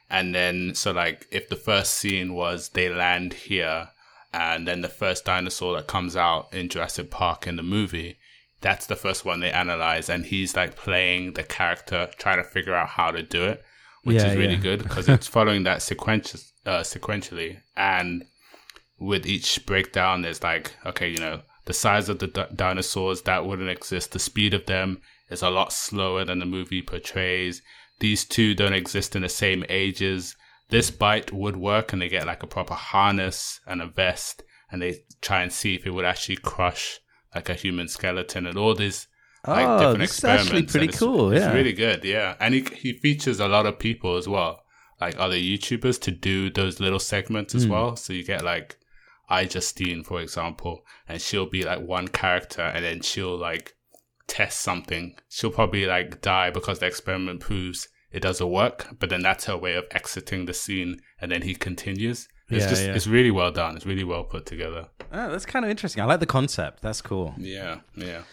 [0.10, 3.90] And then, so like, if the first scene was they land here,
[4.34, 8.18] and then the first dinosaur that comes out in Jurassic Park in the movie,
[8.62, 12.76] that's the first one they analyze, and he's like playing the character, trying to figure
[12.76, 13.64] out how to do it,
[14.04, 14.62] which Yeah, is really yeah.
[14.62, 18.26] good because it's following that sequential, uh, sequentially, and
[19.00, 23.46] with each breakdown, there's like, okay, you know, the size of the di- dinosaurs that
[23.46, 27.62] wouldn't exist, the speed of them is a lot slower than the movie portrays.
[28.00, 30.36] These two don't exist in the same ages.
[30.70, 34.82] This bite would work, and they get like a proper harness and a vest, and
[34.82, 37.00] they try and see if it would actually crush
[37.36, 39.08] like a human skeleton and all these
[39.48, 41.32] like oh, different this is actually pretty it's- cool.
[41.32, 42.36] It's really good, yeah.
[42.40, 44.64] And he he features a lot of people as well,
[45.00, 47.72] like other YouTubers to do those little segments as Hmm.
[47.72, 47.96] well.
[47.96, 48.78] So you get like
[49.30, 53.74] iJustine, for example, and she'll be like one character, and then she'll like
[54.28, 55.16] test something.
[55.30, 59.56] She'll probably like die because the experiment proves it doesn't work, but then that's her
[59.58, 62.28] way of exiting the scene, and then he continues.
[62.50, 62.94] It's Yeah, just yeah.
[62.94, 63.78] it's really well done.
[63.78, 64.90] It's really well put together.
[65.12, 66.02] Oh, that's kind of interesting.
[66.02, 66.82] I like the concept.
[66.82, 67.34] That's cool.
[67.38, 68.24] Yeah, yeah.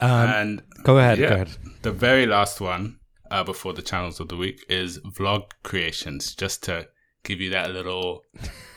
[0.00, 1.18] Um, and go ahead.
[1.18, 1.28] yeah.
[1.28, 1.50] Go ahead.
[1.82, 2.98] The very last one
[3.30, 6.88] uh, before the channels of the week is vlog creations, just to
[7.24, 8.24] give you that little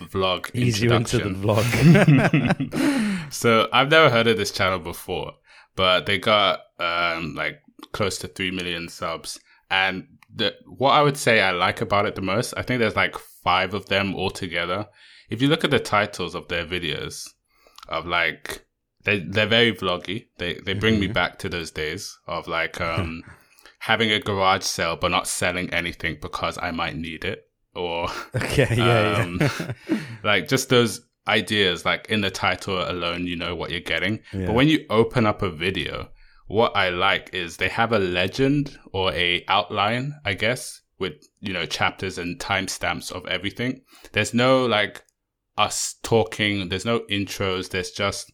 [0.01, 2.69] vlog Ease you into the introduction.
[2.69, 3.33] vlog.
[3.33, 5.33] so I've never heard of this channel before,
[5.75, 7.59] but they got um, like
[7.91, 9.39] close to three million subs,
[9.71, 12.95] and the what I would say I like about it the most, I think there's
[12.95, 14.87] like five of them all together.
[15.29, 17.27] If you look at the titles of their videos,
[17.87, 18.65] of like
[19.03, 20.27] they they're very vloggy.
[20.37, 21.13] They they bring me Mhm.
[21.13, 23.23] back to those days of like um
[23.79, 27.43] having a garage sale but not selling anything because I might need it.
[27.75, 29.39] or Okay, yeah, um,
[30.23, 31.85] like just those ideas.
[31.85, 34.21] Like in the title alone, you know what you're getting.
[34.33, 34.45] Yeah.
[34.47, 36.09] But when you open up a video,
[36.47, 41.51] what I like is they have a legend or a outline, I guess, with you
[41.53, 43.81] know chapters and timestamps of everything.
[44.13, 45.03] There's no like
[45.57, 46.69] us talking.
[46.69, 47.69] There's no intros.
[47.69, 48.31] There's just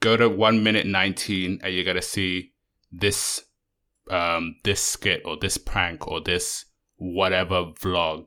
[0.00, 2.52] go to one minute nineteen, and you're gonna see
[2.90, 3.44] this
[4.10, 6.64] um this skit or this prank or this
[6.96, 8.26] whatever vlog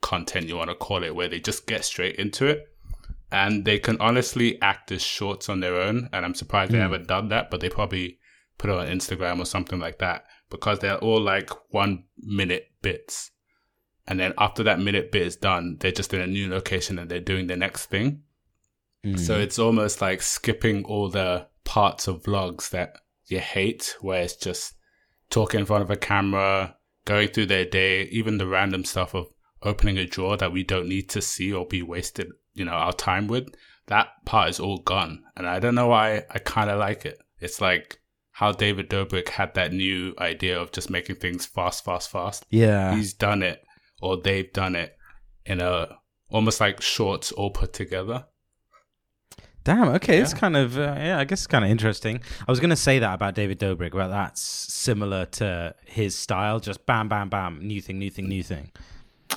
[0.00, 2.64] content you want to call it, where they just get straight into it.
[3.30, 6.08] And they can honestly act as shorts on their own.
[6.14, 6.82] And I'm surprised they Hmm.
[6.84, 8.18] haven't done that, but they probably
[8.56, 13.30] put it on Instagram or something like that because they're all like one minute bits.
[14.08, 17.10] And then after that minute bit is done, they're just in a new location and
[17.10, 18.22] they're doing the next thing.
[19.04, 19.18] Mm.
[19.18, 24.34] So it's almost like skipping all the parts of vlogs that you hate, where it's
[24.34, 24.74] just
[25.28, 29.26] talking in front of a camera, going through their day, even the random stuff of
[29.62, 32.94] opening a drawer that we don't need to see or be wasted, you know, our
[32.94, 33.48] time with.
[33.88, 35.22] That part is all gone.
[35.36, 37.18] And I don't know why I kind of like it.
[37.40, 38.00] It's like
[38.32, 42.46] how David Dobrik had that new idea of just making things fast, fast, fast.
[42.50, 42.94] yeah.
[42.94, 43.64] He's done it,
[44.00, 44.96] or they've done it
[45.46, 45.98] in a
[46.30, 48.26] almost like shorts all put together.
[49.64, 49.88] Damn.
[49.88, 51.18] Okay, it's kind of uh, yeah.
[51.18, 52.20] I guess it's kind of interesting.
[52.46, 56.58] I was going to say that about David Dobrik, but that's similar to his style.
[56.58, 58.72] Just bam, bam, bam, new thing, new thing, new thing.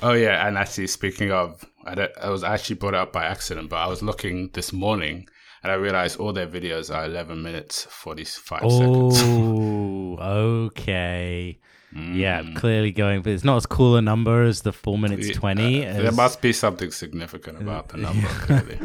[0.02, 3.70] Oh yeah, and actually speaking of, I, don't, I was actually brought up by accident,
[3.70, 5.28] but I was looking this morning
[5.64, 9.22] and I realized all their videos are 11 minutes 45 seconds.
[9.22, 10.18] Oh,
[10.68, 11.60] okay.
[11.94, 12.56] Yeah, Mm.
[12.56, 15.86] clearly going, but it's not as cool a number as the four minutes Yeah, twenty.
[15.86, 18.28] uh, there must be something significant about the number.
[18.46, 18.80] clearly.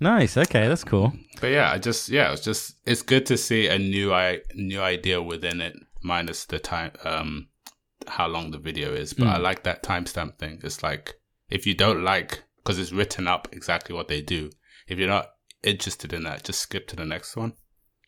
[0.00, 0.36] Nice.
[0.36, 1.12] Okay, that's cool.
[1.40, 4.80] But yeah, I just yeah, it's just it's good to see a new i new
[4.80, 7.48] idea within it, minus the time um
[8.08, 9.12] how long the video is.
[9.14, 10.60] But I like that timestamp thing.
[10.62, 11.14] It's like
[11.50, 14.50] if you don't like because it's written up exactly what they do.
[14.88, 15.30] If you're not
[15.62, 17.54] interested in that, just skip to the next one.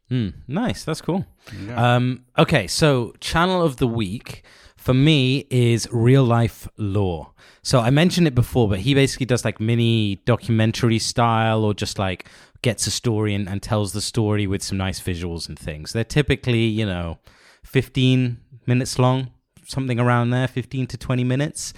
[0.09, 0.29] Hmm.
[0.47, 0.85] nice.
[0.85, 1.27] That's cool.
[1.67, 1.97] Yeah.
[1.97, 4.43] Um, okay, so channel of the week
[4.77, 7.33] for me is real life lore.
[7.63, 11.99] So I mentioned it before, but he basically does like mini documentary style or just
[11.99, 12.27] like
[12.63, 15.93] gets a story and, and tells the story with some nice visuals and things.
[15.93, 17.19] They're typically, you know,
[17.65, 19.31] 15 minutes long,
[19.67, 21.75] something around there, 15 to 20 minutes.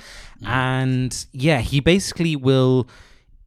[0.47, 2.89] And yeah, he basically will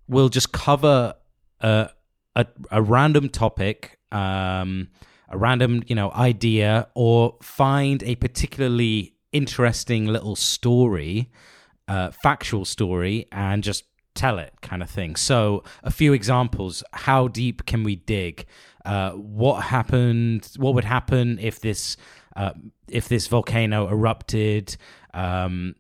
[0.08, 1.14] will just cover
[1.62, 1.90] a
[2.36, 4.90] a, a random topic, um,
[5.30, 11.32] a random you know idea, or find a particularly interesting little story,
[11.88, 15.16] uh, factual story, and just tell it kind of thing.
[15.16, 18.46] So a few examples: How deep can we dig?
[18.86, 20.50] Uh, what happened?
[20.58, 21.98] What would happen if this
[22.36, 22.54] uh,
[22.88, 24.78] if this volcano erupted?
[25.14, 25.76] Um,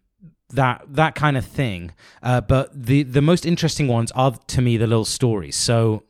[0.50, 1.91] that that kind of thing.
[2.22, 5.56] Uh, but the the most interesting ones are to me the little stories.
[5.56, 6.04] So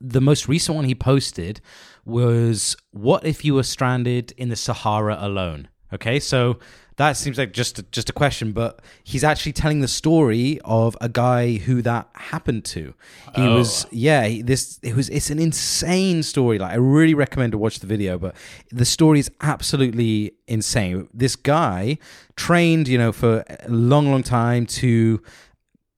[0.00, 1.60] the most recent one he posted
[2.04, 5.68] was what if you were stranded in the Sahara alone?
[5.92, 6.58] Okay, so
[6.96, 10.96] that seems like just a, just a question, but he's actually telling the story of
[11.00, 12.92] a guy who that happened to.
[13.34, 13.54] He Oh.
[13.54, 16.58] was yeah, he- this it was it's an insane story.
[16.58, 18.34] Like I really recommend to watch the video, but
[18.70, 21.08] the story is absolutely insane.
[21.14, 21.96] This guy
[22.36, 25.22] trained, you know, for a long, long time to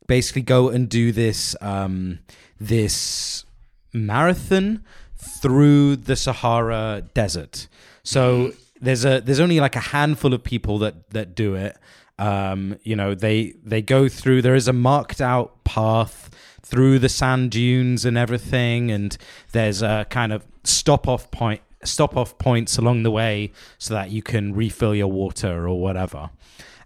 [0.07, 2.21] basically go and do this um,
[2.61, 3.45] this
[3.92, 4.85] marathon
[5.16, 7.68] through the Sahara Desert.
[8.03, 11.76] So there's a there's only like a handful of people that that do it.
[12.18, 14.42] Um, you know, they they go through.
[14.42, 16.31] There is a marked out path
[16.62, 19.16] through the sand dunes and everything, and
[19.53, 24.11] there's a kind of stop off point stop off points along the way so that
[24.11, 26.31] you can refill your water or whatever.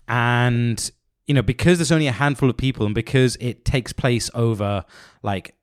[0.06, 0.90] And
[1.26, 4.84] you know, because there's only a handful of people, and because it takes place over
[5.22, 5.54] like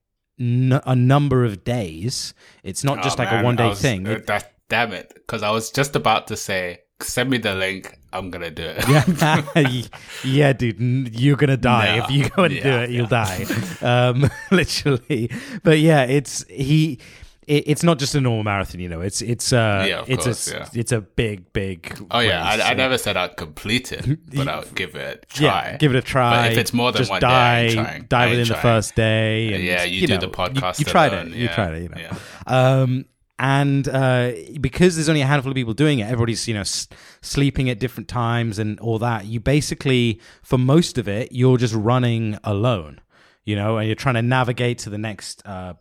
[0.42, 3.82] n- a number of days, it's not just Oh, like man, a one day was-
[3.82, 4.08] thing.
[4.08, 5.12] uh, that, damn it.
[5.14, 7.98] Because I was just about to say, send me the link.
[8.14, 8.84] I'm going to do it.
[8.90, 9.82] yeah,
[10.26, 12.04] yeah, dude, you're gonna die No.
[12.04, 12.90] if you go and do Yeah, it.
[12.90, 13.46] You'll die,
[13.82, 15.32] um, literally.
[15.64, 17.00] But yeah, it's he.
[17.48, 19.02] It, it's not just a normal marathon, you know.
[19.02, 20.70] It's it's uh, Yeah, of it's course, a yeah.
[20.74, 21.98] it's a big big.
[22.12, 22.52] Oh, yeah.
[22.54, 25.46] race, I, I so- never said I'd complete it, but I'll give it a try.
[25.72, 26.44] Yeah, give it a try.
[26.44, 28.02] But if it's more than just one day, I die, ain't trying.
[28.04, 29.54] die I within the first day.
[29.56, 31.38] And, Yeah, you do know, the podcast You, you tried alone, it.
[31.38, 31.82] You tried it.
[31.84, 31.98] You know.
[32.00, 32.16] yeah.
[32.48, 33.06] Um,
[33.40, 36.88] and uh, because there's only a handful of people doing it, everybody's you know s-
[37.22, 39.26] sleeping at different times and all that.
[39.26, 43.00] You basically, for most of it, you're just running alone.
[43.44, 45.74] You know, and you're trying to navigate to the next uh,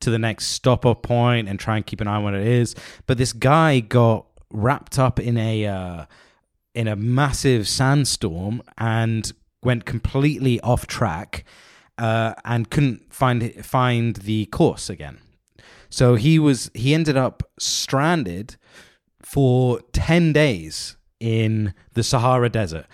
[0.00, 2.74] to the next stop point and try and keep an eye on what it is.
[3.06, 6.04] But this guy got wrapped up in a uh,
[6.74, 11.44] in a massive sandstorm and went completely off track
[11.98, 15.18] uh, and couldn't find find the course again.
[15.90, 18.56] So he was he ended up stranded
[19.22, 22.86] for 10 days in the Sahara Desert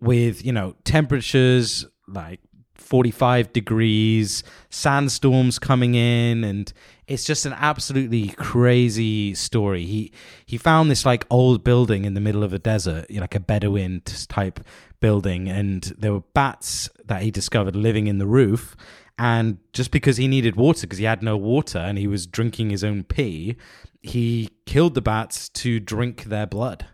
[0.00, 2.40] with, you know, temperatures like
[2.88, 6.72] 45 degrees, sandstorms coming in and
[7.06, 9.84] it's just an absolutely crazy story.
[9.84, 10.10] He
[10.46, 14.00] he found this like old building in the middle of a desert, like a Bedouin
[14.28, 14.60] type
[15.00, 18.74] building and there were bats that he discovered living in the roof
[19.18, 22.70] and just because he needed water because he had no water and he was drinking
[22.70, 23.56] his own pee,
[24.00, 26.86] he killed the bats to drink their blood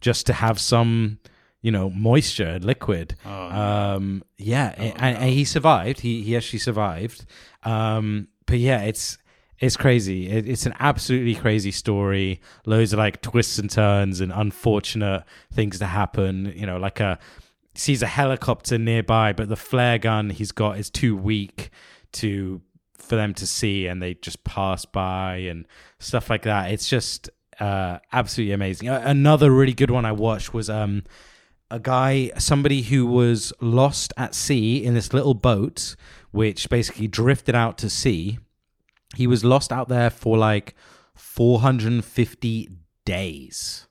[0.00, 1.20] just to have some
[1.60, 3.16] you know moisture and liquid.
[3.24, 6.00] Oh, um yeah Oh, and, and he survived.
[6.00, 7.24] He he actually survived.
[7.64, 9.18] Um but yeah it's
[9.60, 10.28] it's crazy.
[10.28, 12.40] It, it's an absolutely crazy story.
[12.64, 16.52] Loads of like twists and turns and unfortunate things to happen.
[16.54, 17.18] You know like a
[17.74, 21.70] sees a helicopter nearby but the flare gun he's got is too weak
[22.10, 22.60] to
[22.96, 25.66] for them to see and they just pass by and
[25.98, 26.70] stuff like that.
[26.70, 28.88] It's just uh absolutely amazing.
[28.88, 31.02] Another really good one i watched was um
[31.70, 35.96] a guy, somebody who was lost at sea in this little boat,
[36.30, 38.38] which basically drifted out to sea.
[39.16, 40.74] He was lost out there for like
[41.14, 42.68] 450
[43.04, 43.86] days.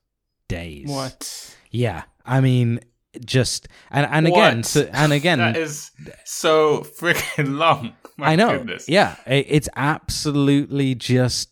[0.47, 0.89] Days.
[0.89, 1.55] What?
[1.71, 2.03] Yeah.
[2.25, 2.81] I mean,
[3.25, 5.91] just and and again, so, and again, that is
[6.25, 7.93] so freaking long.
[8.17, 8.57] My I know.
[8.57, 8.89] Goodness.
[8.89, 11.49] Yeah, it's absolutely just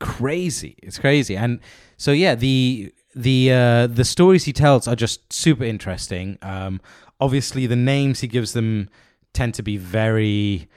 [0.00, 0.76] crazy.
[0.82, 1.60] It's crazy, and
[1.96, 6.38] so yeah, the the uh, the stories he tells are just super interesting.
[6.42, 6.80] Um,
[7.20, 8.88] obviously, the names he gives them
[9.32, 10.68] tend to be very,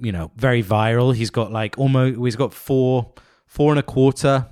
[0.00, 1.14] you know, very viral.
[1.14, 3.12] He's got like almost he's got four
[3.46, 4.46] four and a quarter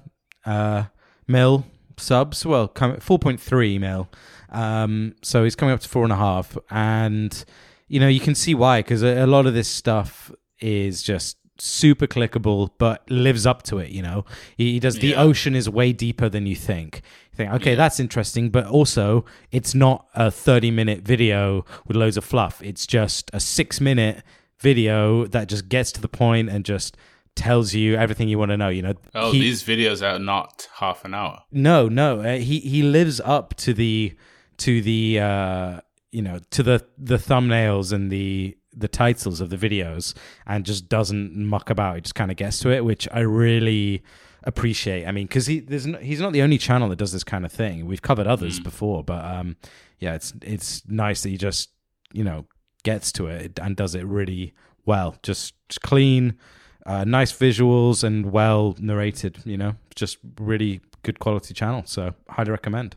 [0.44, 0.84] uh,
[1.26, 2.44] mil subs.
[2.44, 4.08] Well, four point three mil.
[4.50, 7.44] Um, so he's coming up to four and a half, and
[7.88, 11.38] you know you can see why because a, a lot of this stuff is just
[11.60, 13.90] super clickable, but lives up to it.
[13.90, 14.24] You know,
[14.56, 14.96] he, he does.
[14.96, 17.02] The ocean is way deeper than you think.
[17.32, 17.76] You think, okay, Yeah.
[17.76, 22.62] that's interesting, but also it's not a thirty-minute video with loads of fluff.
[22.62, 24.22] It's just a six-minute
[24.58, 26.96] video that just gets to the point and just
[27.36, 28.68] tells you everything you want to know.
[28.68, 31.42] You know, Oh, He- these videos are not half an hour.
[31.52, 32.20] no, no.
[32.20, 34.14] Uh, he he lives up to the
[34.58, 35.80] to the uh,
[36.12, 40.14] you know to the the thumbnails and the the titles of the videos,
[40.46, 41.96] and just doesn't muck about.
[41.96, 44.02] He just kind of gets to it, which I really
[44.44, 45.06] appreciate.
[45.06, 47.44] I mean, because he there's no, he's not the only channel that does this kind
[47.44, 47.86] of thing.
[47.86, 49.56] We've covered others before, but um,
[49.98, 51.70] yeah, it's it's nice that he just
[52.12, 52.46] you know
[52.82, 54.54] gets to it and does it really
[54.86, 55.16] well.
[55.22, 56.38] Just, just clean,
[56.86, 59.38] uh, nice visuals, and well narrated.
[59.44, 61.82] You know, just really good quality channel.
[61.86, 62.96] So highly recommend.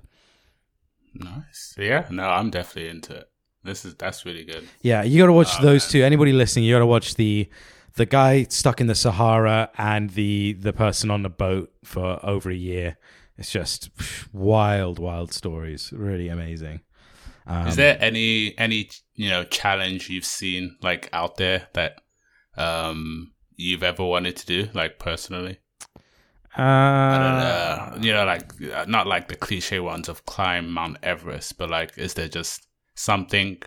[1.13, 1.75] Nice.
[1.77, 2.07] Yeah.
[2.09, 3.29] No, I'm definitely into it.
[3.63, 4.67] This is that's really good.
[4.81, 5.91] Yeah, you got to watch Oh, those man.
[5.91, 6.03] two.
[6.03, 7.49] Anybody listening, you got to watch the
[7.95, 12.49] the guy stuck in the Sahara and the the person on the boat for over
[12.49, 12.97] a year.
[13.37, 13.89] It's just
[14.33, 15.91] wild, wild stories.
[15.93, 16.81] Really amazing.
[17.47, 22.01] Um, Is there any any you know challenge you've seen like out there that
[22.57, 25.59] um you've ever wanted to do like personally?
[26.55, 27.17] Uh, I
[27.89, 28.05] don't know.
[28.07, 31.97] You know, like uh, not like the cliche ones of climb Mount Everest, but like,
[31.97, 33.61] is there just something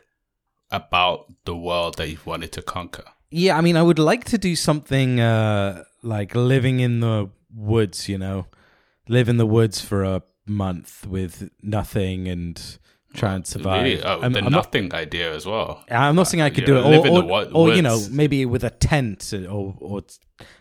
[0.71, 3.05] about the world that you've wanted to conquer?
[3.31, 8.09] Yeah, I mean, I would like to do something uh, like living in the woods.
[8.09, 8.47] You know,
[9.09, 12.79] live in the woods for a month with nothing and
[13.17, 13.83] try and survive.
[13.85, 14.03] Really?
[14.03, 15.85] Oh, I'm, the I'm not, nothing idea as well.
[15.91, 18.65] I'm not saying I could you do it, or, or, or, you know, maybe with
[18.65, 20.03] a tent or or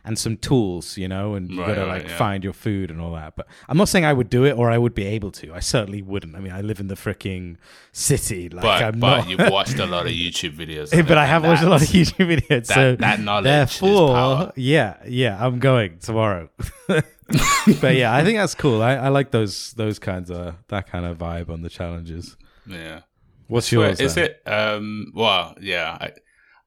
[0.06, 2.18] and some tools, you know, and you Right, gotta right, like yeah.
[2.18, 3.36] find your food and all that.
[3.36, 5.54] But I'm not saying I would do it or I would be able to.
[5.54, 6.34] I certainly wouldn't.
[6.36, 7.58] I mean, I live in the freaking
[7.92, 8.48] city.
[8.48, 9.30] Like, But I'm but not.
[9.30, 10.92] you've watched a lot of YouTube videos.
[11.08, 12.68] But it, I have watched a lot of YouTube videos.
[12.68, 14.54] That, so that knowledge is therefore, power.
[14.56, 16.50] yeah, yeah, I'm going tomorrow.
[16.88, 18.82] but yeah, I think that's cool.
[18.82, 22.38] I, I like those those kinds of that kind of vibe on the challenges.
[22.68, 23.02] Yeah.
[23.48, 24.00] What's Sure, yours?
[24.00, 24.26] Is then?
[24.26, 24.42] it?
[24.50, 25.12] Um.
[25.14, 25.98] Well, yeah.
[26.02, 26.12] I,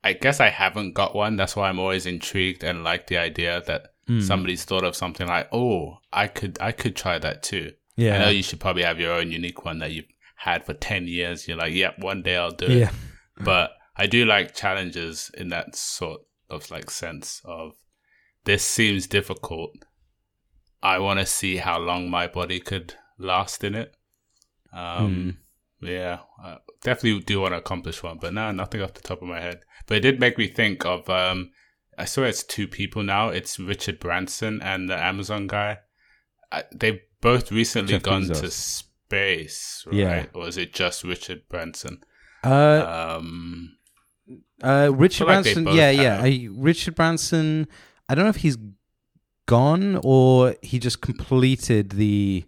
[0.05, 1.37] I guess I haven't got one.
[1.37, 4.21] That's why I'm always intrigued and like the idea that Hmm.
[4.21, 8.15] somebody's thought of something like, "Oh, I could, I could try that too." Yeah.
[8.15, 11.07] I know you should probably have your own unique one that you've had for ten
[11.09, 11.47] years.
[11.47, 12.91] You're like, "Yep, one day I'll do it." Yeah.
[13.45, 17.75] But I do like challenges in that sort of like sense of
[18.45, 19.73] this seems difficult.
[20.83, 23.95] I want to see how long my body could last in it.
[24.73, 25.39] Um,
[25.81, 29.29] yeah, I definitely do want to accomplish one, but no, nothing off the top of
[29.29, 29.61] my head.
[29.87, 31.09] But it did make me think of.
[31.09, 31.51] Um,
[31.97, 33.29] I saw it's two people now.
[33.29, 35.79] It's Richard Branson and the Amazon guy.
[36.53, 38.41] I, they've both recently Jeff gone Bezos.
[38.41, 39.95] to space, right?
[39.95, 40.27] Yeah.
[40.35, 42.03] Or is it just Richard Branson?
[42.45, 43.77] Uh, Um,
[44.63, 45.67] uh, Richard like Branson.
[45.69, 46.21] Yeah, yeah.
[46.23, 47.67] I, Richard Branson.
[48.09, 48.57] I don't know if he's
[49.47, 52.45] gone or he just completed the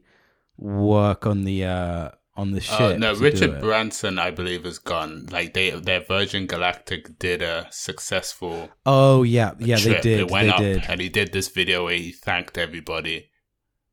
[0.58, 2.10] work on the uh
[2.40, 2.80] on the ship.
[2.80, 3.60] uh, no, Richard.
[3.60, 5.26] Branson, I believe, is gone.
[5.30, 9.76] Like they, their Virgin Galactic did a successful Oh yeah, yeah.
[9.76, 10.20] They did.
[10.20, 10.84] It went They up, did.
[10.88, 13.30] and he did this video where he thanked everybody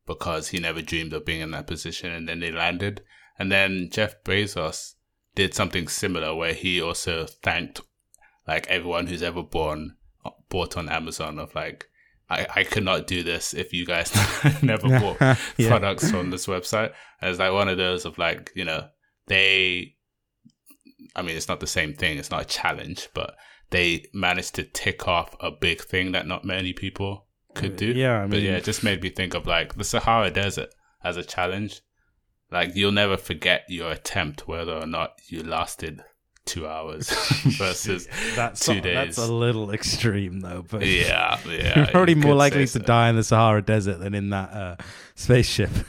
[0.06, 3.02] because he never dreamed of being in that position, and then they landed.
[3.40, 4.94] And then Jeff Bezos
[5.36, 7.82] did something similar where he also thanked
[8.48, 9.98] like everyone who's ever born
[10.50, 11.86] bought on Amazon of like.
[12.30, 14.12] I, I could not do this if you guys
[14.62, 15.18] never bought
[15.58, 15.70] Yeah.
[15.70, 16.92] products from this website.
[17.22, 18.88] And it's like one of those of like, you know,
[19.28, 19.96] they,
[21.16, 22.18] I mean, it's not the same thing.
[22.18, 23.36] It's not a challenge, but
[23.70, 27.88] they managed to tick off a big thing that not many people could do.
[27.88, 30.70] Yeah, I but yeah, it just made me think of like the Sahara Desert
[31.04, 31.82] as a challenge.
[32.52, 36.02] Like you'll never forget your attempt, whether or not you lasted
[36.48, 37.10] two hours
[37.58, 39.16] versus That's two a, days.
[39.16, 40.66] That's a little extreme though.
[40.68, 41.74] But yeah, yeah.
[41.78, 42.88] you're probably you more likely say to so.
[42.88, 44.76] die in the Sahara Desert than in that uh,
[45.16, 45.70] spaceship.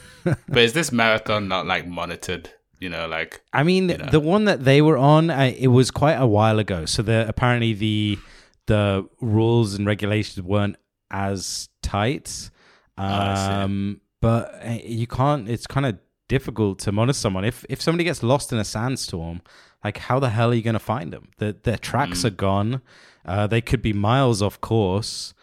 [0.49, 2.51] But is this marathon not like monitored?
[2.77, 4.09] You know, like I mean, You know.
[4.11, 6.85] the one that they were on, uh, it was quite a while ago.
[6.85, 8.19] So the apparently the
[8.67, 10.75] the rules and regulations weren't
[11.09, 12.27] as tight.
[12.27, 12.49] See.
[12.97, 15.49] Um, but uh, you can't.
[15.49, 15.97] It's kind of
[16.29, 19.41] difficult to monitor someone if if somebody gets lost in a sandstorm.
[19.83, 21.29] Like, how the hell are you going to find them?
[21.37, 22.25] The, their tracks Mm.
[22.25, 22.81] are gone.
[23.25, 25.33] Uh, they could be miles off course.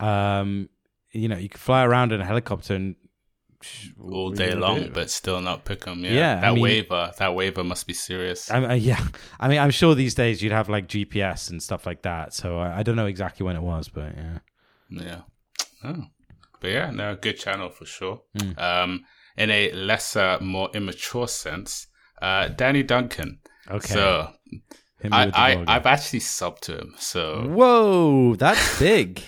[0.00, 0.68] Um,
[1.12, 2.96] you know, you could fly around in a helicopter and
[4.02, 6.04] all day long, but still not pick them.
[6.04, 8.50] Yeah, Yeah, I that mean- waiver, that waiver must be serious.
[8.50, 9.00] I, uh, yeah,
[9.38, 12.34] I mean, I'm sure these days you'd have like GPS and stuff like that.
[12.34, 14.38] So I, I don't know exactly when it was, but yeah.
[14.90, 15.20] yeah,
[15.84, 16.06] oh.
[16.60, 18.22] but yeah, no, good channel for sure.
[18.38, 18.58] Mm.
[18.60, 19.04] Um,
[19.36, 21.86] in a lesser, more immature sense,
[22.22, 23.40] uh, Danny Duncan.
[23.70, 23.86] Okay.
[23.94, 24.30] So
[25.10, 26.94] I, I, I've actually subbed to him.
[26.98, 29.22] So Whoa, that's big.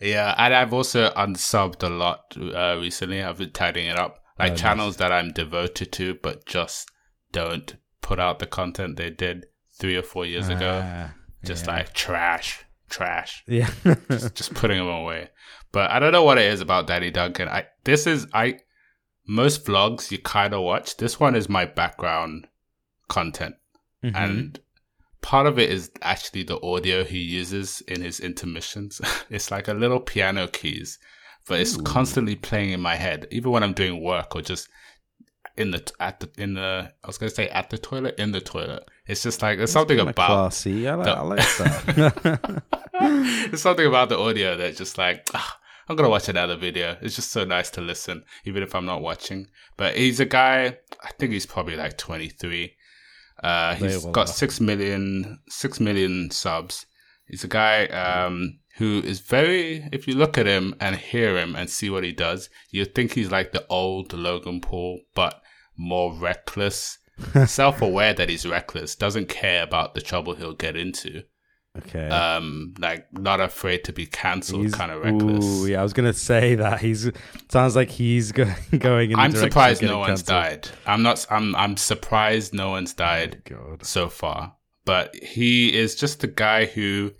[0.00, 3.22] Yeah, and I've also unsubbed a lot uh, recently.
[3.22, 4.60] I've been tidying it up, like Oh, nice.
[4.60, 6.90] channels that I'm devoted to, but just
[7.32, 9.46] don't put out the content they did
[9.78, 10.82] three or four years ago.
[10.84, 11.72] Ah, Just yeah.
[11.76, 13.44] like trash, trash.
[13.46, 13.70] yeah.
[14.10, 15.30] just, just putting them away.
[15.72, 17.48] But I don't know what it is about Danny Duncan.
[17.48, 18.58] I this is I
[19.26, 20.96] most vlogs you kind of watch.
[20.96, 22.46] This one is my background
[23.08, 23.54] content
[24.02, 24.12] Mhm.
[24.14, 24.60] and
[25.22, 29.00] part of it is actually the audio he uses in his intermissions.
[29.30, 30.98] it's like a little piano keys,
[31.48, 34.68] but it's constantly playing in my head, even when I'm doing work or just
[35.56, 38.40] in the at the in the I was gonna say at the toilet in the
[38.40, 38.84] toilet.
[39.06, 40.86] It's just like there's something about classy.
[40.88, 42.62] I like, the- I like that.
[43.48, 45.58] there's something about the audio that just like ah,
[45.88, 46.96] I'm gonna watch another video.
[47.00, 49.48] It's just so nice to listen, even if I'm not watching.
[49.76, 50.78] But he's a guy.
[51.02, 52.74] I think he's probably like 23.
[53.42, 56.86] Uh, he's got six million six million subs.
[57.26, 59.88] He's a guy um, who is very.
[59.92, 63.12] If you look at him and hear him and see what he does, you think
[63.12, 65.42] he's like the old Logan Paul, but
[65.76, 66.98] more reckless.
[67.46, 71.22] self-aware that he's reckless doesn't care about the trouble he'll get into
[71.78, 72.08] okay.
[72.08, 76.12] um like not afraid to be cancelled kind of reckless Ooh, yeah, I was gonna
[76.12, 77.10] say that he's
[77.48, 79.10] sounds like he's go, going.
[79.12, 80.62] In i'm surprised no one's cancelled.
[80.62, 83.84] died i'm not i'm i'm surprised no one's died God.
[83.84, 84.54] so far
[84.84, 87.12] but he is just the guy who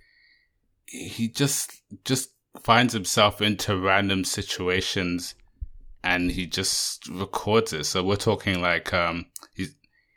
[0.87, 2.31] he just just
[2.63, 5.35] finds himself into random situations
[6.05, 9.67] and he just records it so we're talking like um he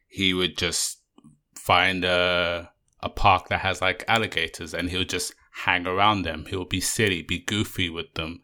[0.08, 1.00] he would just
[1.56, 2.70] find a
[3.02, 5.34] a park that has like alligators and he'll just
[5.66, 8.42] hang around them he'll be silly be goofy with them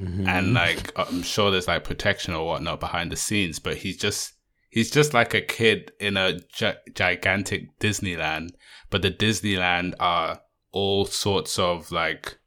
[0.00, 0.26] Mhm.
[0.26, 4.32] and like I'm sure there's like protection or whatnot behind the scenes, but he's just
[4.70, 8.52] he's just like a kid in a gi- gigantic Disneyland,
[8.88, 10.40] but the Disneyland are
[10.72, 12.38] all sorts of like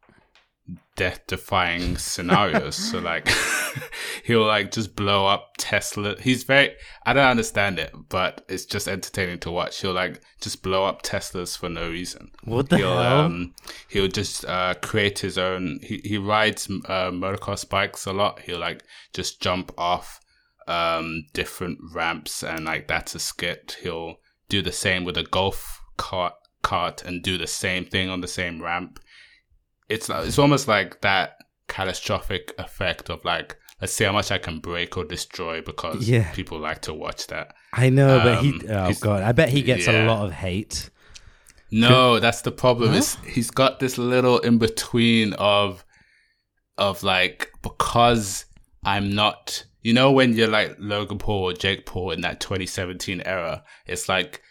[0.95, 2.75] death-defying scenarios.
[2.75, 3.27] so like
[4.23, 6.15] he'll like just blow up Tesla.
[6.19, 6.75] He's very
[7.05, 9.81] I don't understand it, but it's just entertaining to watch.
[9.81, 13.19] He'll like just blow up Teslas for no reason what the he'll hell?
[13.21, 13.53] um
[13.89, 18.59] he'll just uh create his own he, he rides uh motocross bikes a lot he'll
[18.59, 18.83] like
[19.13, 20.19] just jump off
[20.67, 24.17] um different ramps and like that's a skit he'll
[24.49, 28.27] do the same with a golf cart cart and do the same thing on the
[28.27, 28.99] same ramp
[29.89, 34.59] it's it's almost like that catastrophic effect of like let's see how much i can
[34.59, 36.31] break or destroy because Yeah.
[36.31, 38.51] people like to watch that I know, but he.
[38.69, 40.89] um, Oh God, I bet he gets a lot of hate.
[41.71, 42.91] No, that's the problem.
[42.91, 42.99] Huh?
[42.99, 45.83] Is he's got this little in between of
[46.77, 48.45] of like because
[48.85, 53.21] I'm not you know when you're like Logan Paul or Jake Paul in that 2017
[53.25, 54.41] era, it's like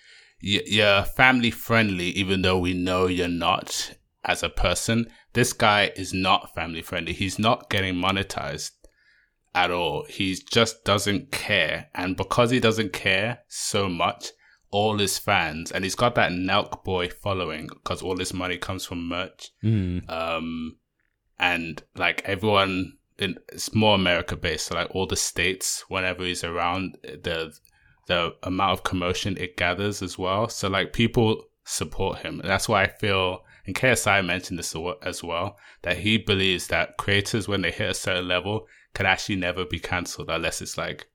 [0.41, 3.93] you're family friendly, even though we know you're not
[4.25, 5.07] as a person.
[5.35, 7.13] This guy is not family friendly.
[7.13, 8.71] He's not getting monetized
[9.55, 10.07] at all.
[10.09, 11.89] He just doesn't care.
[11.95, 14.29] And because he doesn't care so much,
[14.71, 18.85] all his fans, and he's got that Nelk boy following because all his money comes
[18.85, 19.51] from merch.
[19.63, 20.11] Mm.
[20.11, 20.77] Um,
[21.39, 24.67] and like everyone, in, it's more America based.
[24.67, 27.53] So like all the states, whenever he's around, the
[28.07, 30.49] the amount of commotion it gathers as well.
[30.49, 32.41] So like people support him.
[32.45, 37.49] That's why I feel, and KSI mentioned this as well, that he believes that creators,
[37.49, 41.07] when they hit a certain level, can actually never be cancelled unless it's like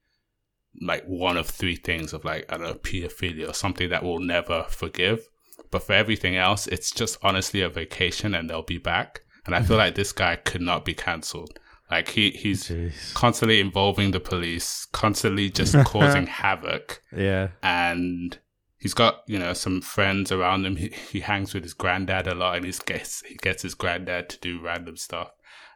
[0.82, 4.20] like one of three things of like I don't know pedophilia or something that we'll
[4.20, 5.28] never forgive.
[5.72, 9.22] But for everything else, it's just honestly a vacation and they'll be back.
[9.46, 9.78] And I feel mm-hmm.
[9.78, 11.60] like this guy could not be cancelled.
[11.90, 13.14] Like he he's Jeez.
[13.14, 17.50] constantly involving the police, constantly just causing havoc, Yeah.
[17.64, 18.38] and
[18.80, 20.78] he's got you know some friends around him.
[20.78, 24.30] He, he hangs with his granddad a lot, and he gets he gets his granddad
[24.30, 25.32] to do random stuff.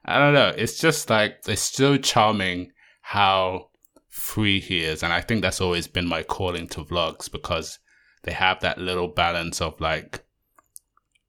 [0.06, 0.54] I don't know.
[0.58, 3.70] It's just like it's so charming how
[4.10, 7.80] free he is, and I think that's always been my calling to vlogs because
[8.24, 10.24] they have that little balance of like,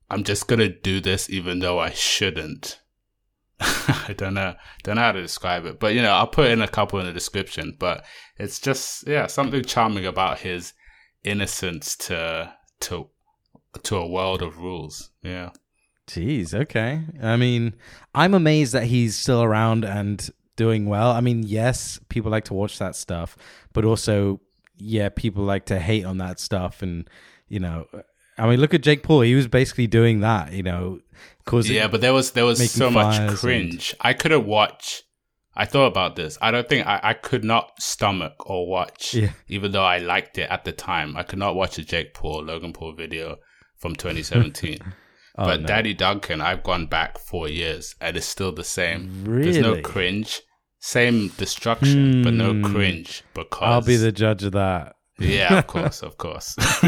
[0.09, 2.81] I'm just gonna do this even though I shouldn't.
[3.61, 6.63] I don't know, don't know how to describe it, but you know, I'll put in
[6.63, 7.77] a couple in the description.
[7.79, 8.05] But
[8.39, 10.73] it's just yeah, something charming about his
[11.25, 13.09] innocence to to
[13.83, 15.11] to a world of rules.
[15.23, 15.51] Yeah.
[16.07, 17.03] Jeez, okay.
[17.23, 17.75] I mean,
[18.15, 21.11] I'm amazed that he's still around and doing well.
[21.11, 23.39] I mean, yes, people like to watch that stuff,
[23.73, 24.41] but also,
[24.77, 26.83] yeah, people like to hate on that stuff.
[26.83, 27.09] And,
[27.49, 27.87] you know,
[28.37, 29.23] I mean, look at Jake Paul.
[29.23, 31.01] He was basically doing that, you know,
[31.47, 31.75] causing.
[31.75, 33.95] Yeah, but there was there was so much cringe.
[34.01, 35.05] I couldn't watch.
[35.57, 36.37] I thought about this.
[36.43, 39.31] I don't think I, I could not stomach or watch, Yeah.
[39.49, 41.17] even though I liked it at the time.
[41.17, 43.37] I could not watch a Jake Paul Logan Paul video
[43.79, 44.79] from 2017.
[45.37, 45.67] Oh, but no.
[45.67, 49.25] Danny Duncan, I've gone back four years and it's still the same.
[49.25, 49.51] Really?
[49.53, 50.41] There's no cringe.
[50.81, 52.63] Same destruction, but no Hmm.
[52.65, 54.95] cringe because I'll be the judge of that.
[55.19, 56.55] yeah, of course, of course.
[56.83, 56.85] but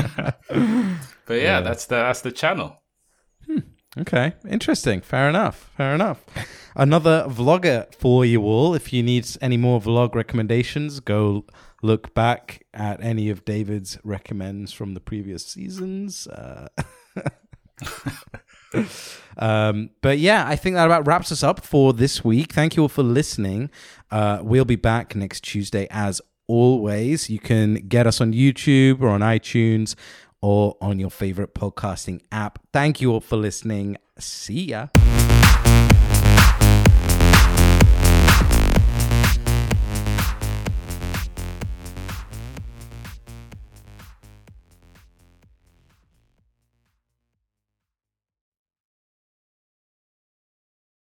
[1.31, 1.61] yeah, Yeah.
[1.63, 2.77] that's the that's the channel.
[3.99, 5.01] Okay, interesting.
[5.01, 5.71] Fair enough.
[5.77, 6.23] Fair enough.
[6.79, 8.75] Another vlogger for you all.
[8.75, 11.47] If you need any more vlog recommendations, go
[11.83, 16.27] look back at any of David's recommends from the previous seasons.
[16.27, 16.69] Uh,
[19.39, 22.53] um, but yeah, I think that about wraps us up for this week.
[22.53, 23.71] Thank you all for listening.
[24.11, 27.31] Uh, we'll be back next Tuesday as always.
[27.31, 29.95] You can get us on YouTube or on iTunes
[30.43, 32.59] or on your favorite podcasting app.
[32.75, 33.97] Thank you all for listening.
[34.19, 34.89] See ya.